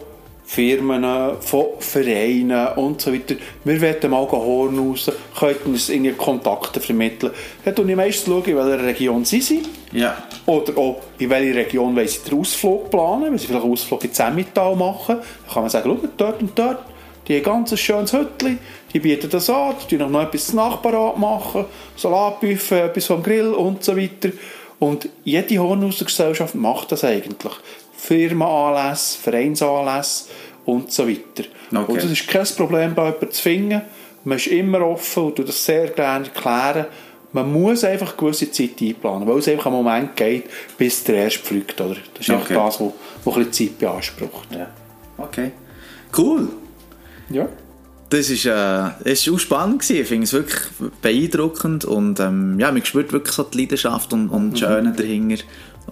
[0.44, 1.04] Firmen,
[1.40, 3.34] von Vereinen und so weiter.
[3.64, 7.32] Wir wollen mal Horn raus, könnten uns irgendwie Kontakte vermitteln.
[7.64, 9.68] Dann schaue ich meistens, in welcher Region sie sind.
[9.92, 10.16] ja,
[10.48, 14.02] Oder auch, in welcher Region wollen sie den Ausflug planen, weil sie vielleicht einen Ausflug
[14.04, 15.16] ins Emmental machen.
[15.16, 16.78] Dann kann man sagen, schau, dort und dort,
[17.26, 18.58] die haben ein ganz schönes Hütchen,
[18.94, 23.84] die bieten das an, die tun noch etwas Nachbarat machen, Salatbuffet, etwas vom Grill und
[23.84, 24.30] so weiter.
[24.78, 27.52] Und jede Hornhauser-Gesellschaft macht das eigentlich.
[27.94, 30.30] Firmenanlässe, Vereinsanlässe
[30.64, 31.46] und so weiter.
[31.70, 31.92] Okay.
[31.92, 33.82] Und es ist kein Problem, da jemanden zu finden,
[34.24, 36.86] man ist immer offen und tut das sehr gerne erklären.
[37.32, 40.44] Man muss einfach gewisse Zeit einplanen, weil es einfach einen Moment geht,
[40.78, 41.78] bis der erste pflügt.
[41.80, 41.96] Oder?
[42.14, 42.54] Das ist Okay.
[42.54, 42.92] das, was,
[43.24, 44.48] was ein bisschen Zeit beansprucht.
[44.54, 44.68] Ja.
[45.18, 45.50] Okay.
[46.16, 46.48] Cool.
[47.28, 47.46] Ja.
[48.10, 50.00] Das ist, äh, ist auch spannend gewesen.
[50.00, 50.62] Ich finde es wirklich
[51.02, 55.42] beeindruckend und ähm, ja, man spürt wirklich so die Leidenschaft und, und das Schöne dahinter.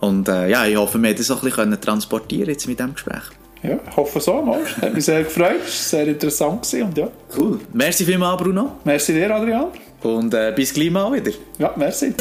[0.00, 2.94] Und äh, ja, ich hoffe, wir haben das auch ein bisschen transportieren jetzt mit diesem
[2.94, 3.22] Gespräch.
[3.62, 4.40] Ja, ich hoffe so.
[4.40, 4.60] Mal.
[4.80, 5.60] Hat mich sehr gefreut.
[5.66, 6.62] Es war sehr interessant.
[6.62, 6.82] Gewesen.
[6.84, 7.60] Und ja, Cool.
[7.74, 8.76] Merci vielmals, Bruno.
[8.84, 9.66] merci dir, Adrian.
[10.06, 11.32] Und äh, bis gleich mal wieder.
[11.58, 12.14] Ja, merci.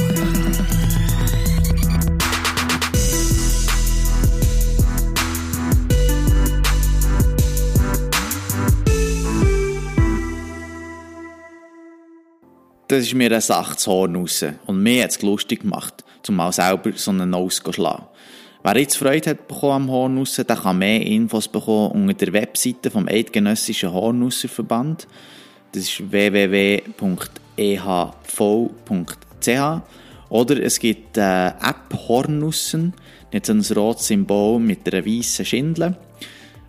[12.87, 14.43] Das ist mir eine Sache zu Horn raus.
[14.65, 18.05] Und mir hat es lustig gemacht, um mal selber so einen Nose zu schlagen.
[18.63, 22.89] Wer jetzt Freude hat bekommen am Hornusser, der kann mehr Infos bekommen unter der Webseite
[22.89, 25.07] vom Eidgenössischen Hornusserverband.
[25.75, 26.87] Das ist www.ehv.ch
[30.29, 32.93] oder es gibt eine App Hornussen,
[33.33, 35.97] hat so ein rotes Symbol mit einer weißen Schindel.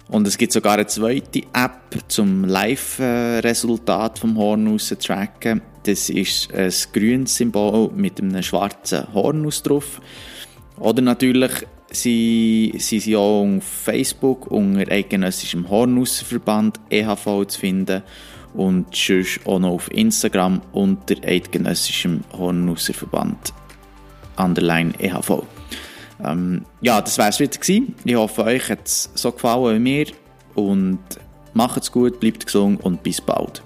[0.09, 5.63] Und es gibt sogar eine zweite App zum Live-Resultat vom Hornus zu tracken.
[5.85, 10.01] Das ist ein grünes Symbol mit einem schwarzen Hornus drauf.
[10.79, 11.53] Oder natürlich
[11.93, 18.03] sind sie auch auf Facebook unter Eidgenössischem Hornusserverband EHV zu finden
[18.57, 23.53] und sonst auch noch auf Instagram unter Eidgenössischem Hornusserverband
[24.37, 25.43] underline EHV.
[26.25, 27.95] Ähm, ja, das wär's wieder gewesen.
[28.05, 30.07] Ich hoffe, euch hat es so gefallen wie mir
[30.55, 30.99] und
[31.53, 33.63] macht's gut, bleibt gesund und bis bald.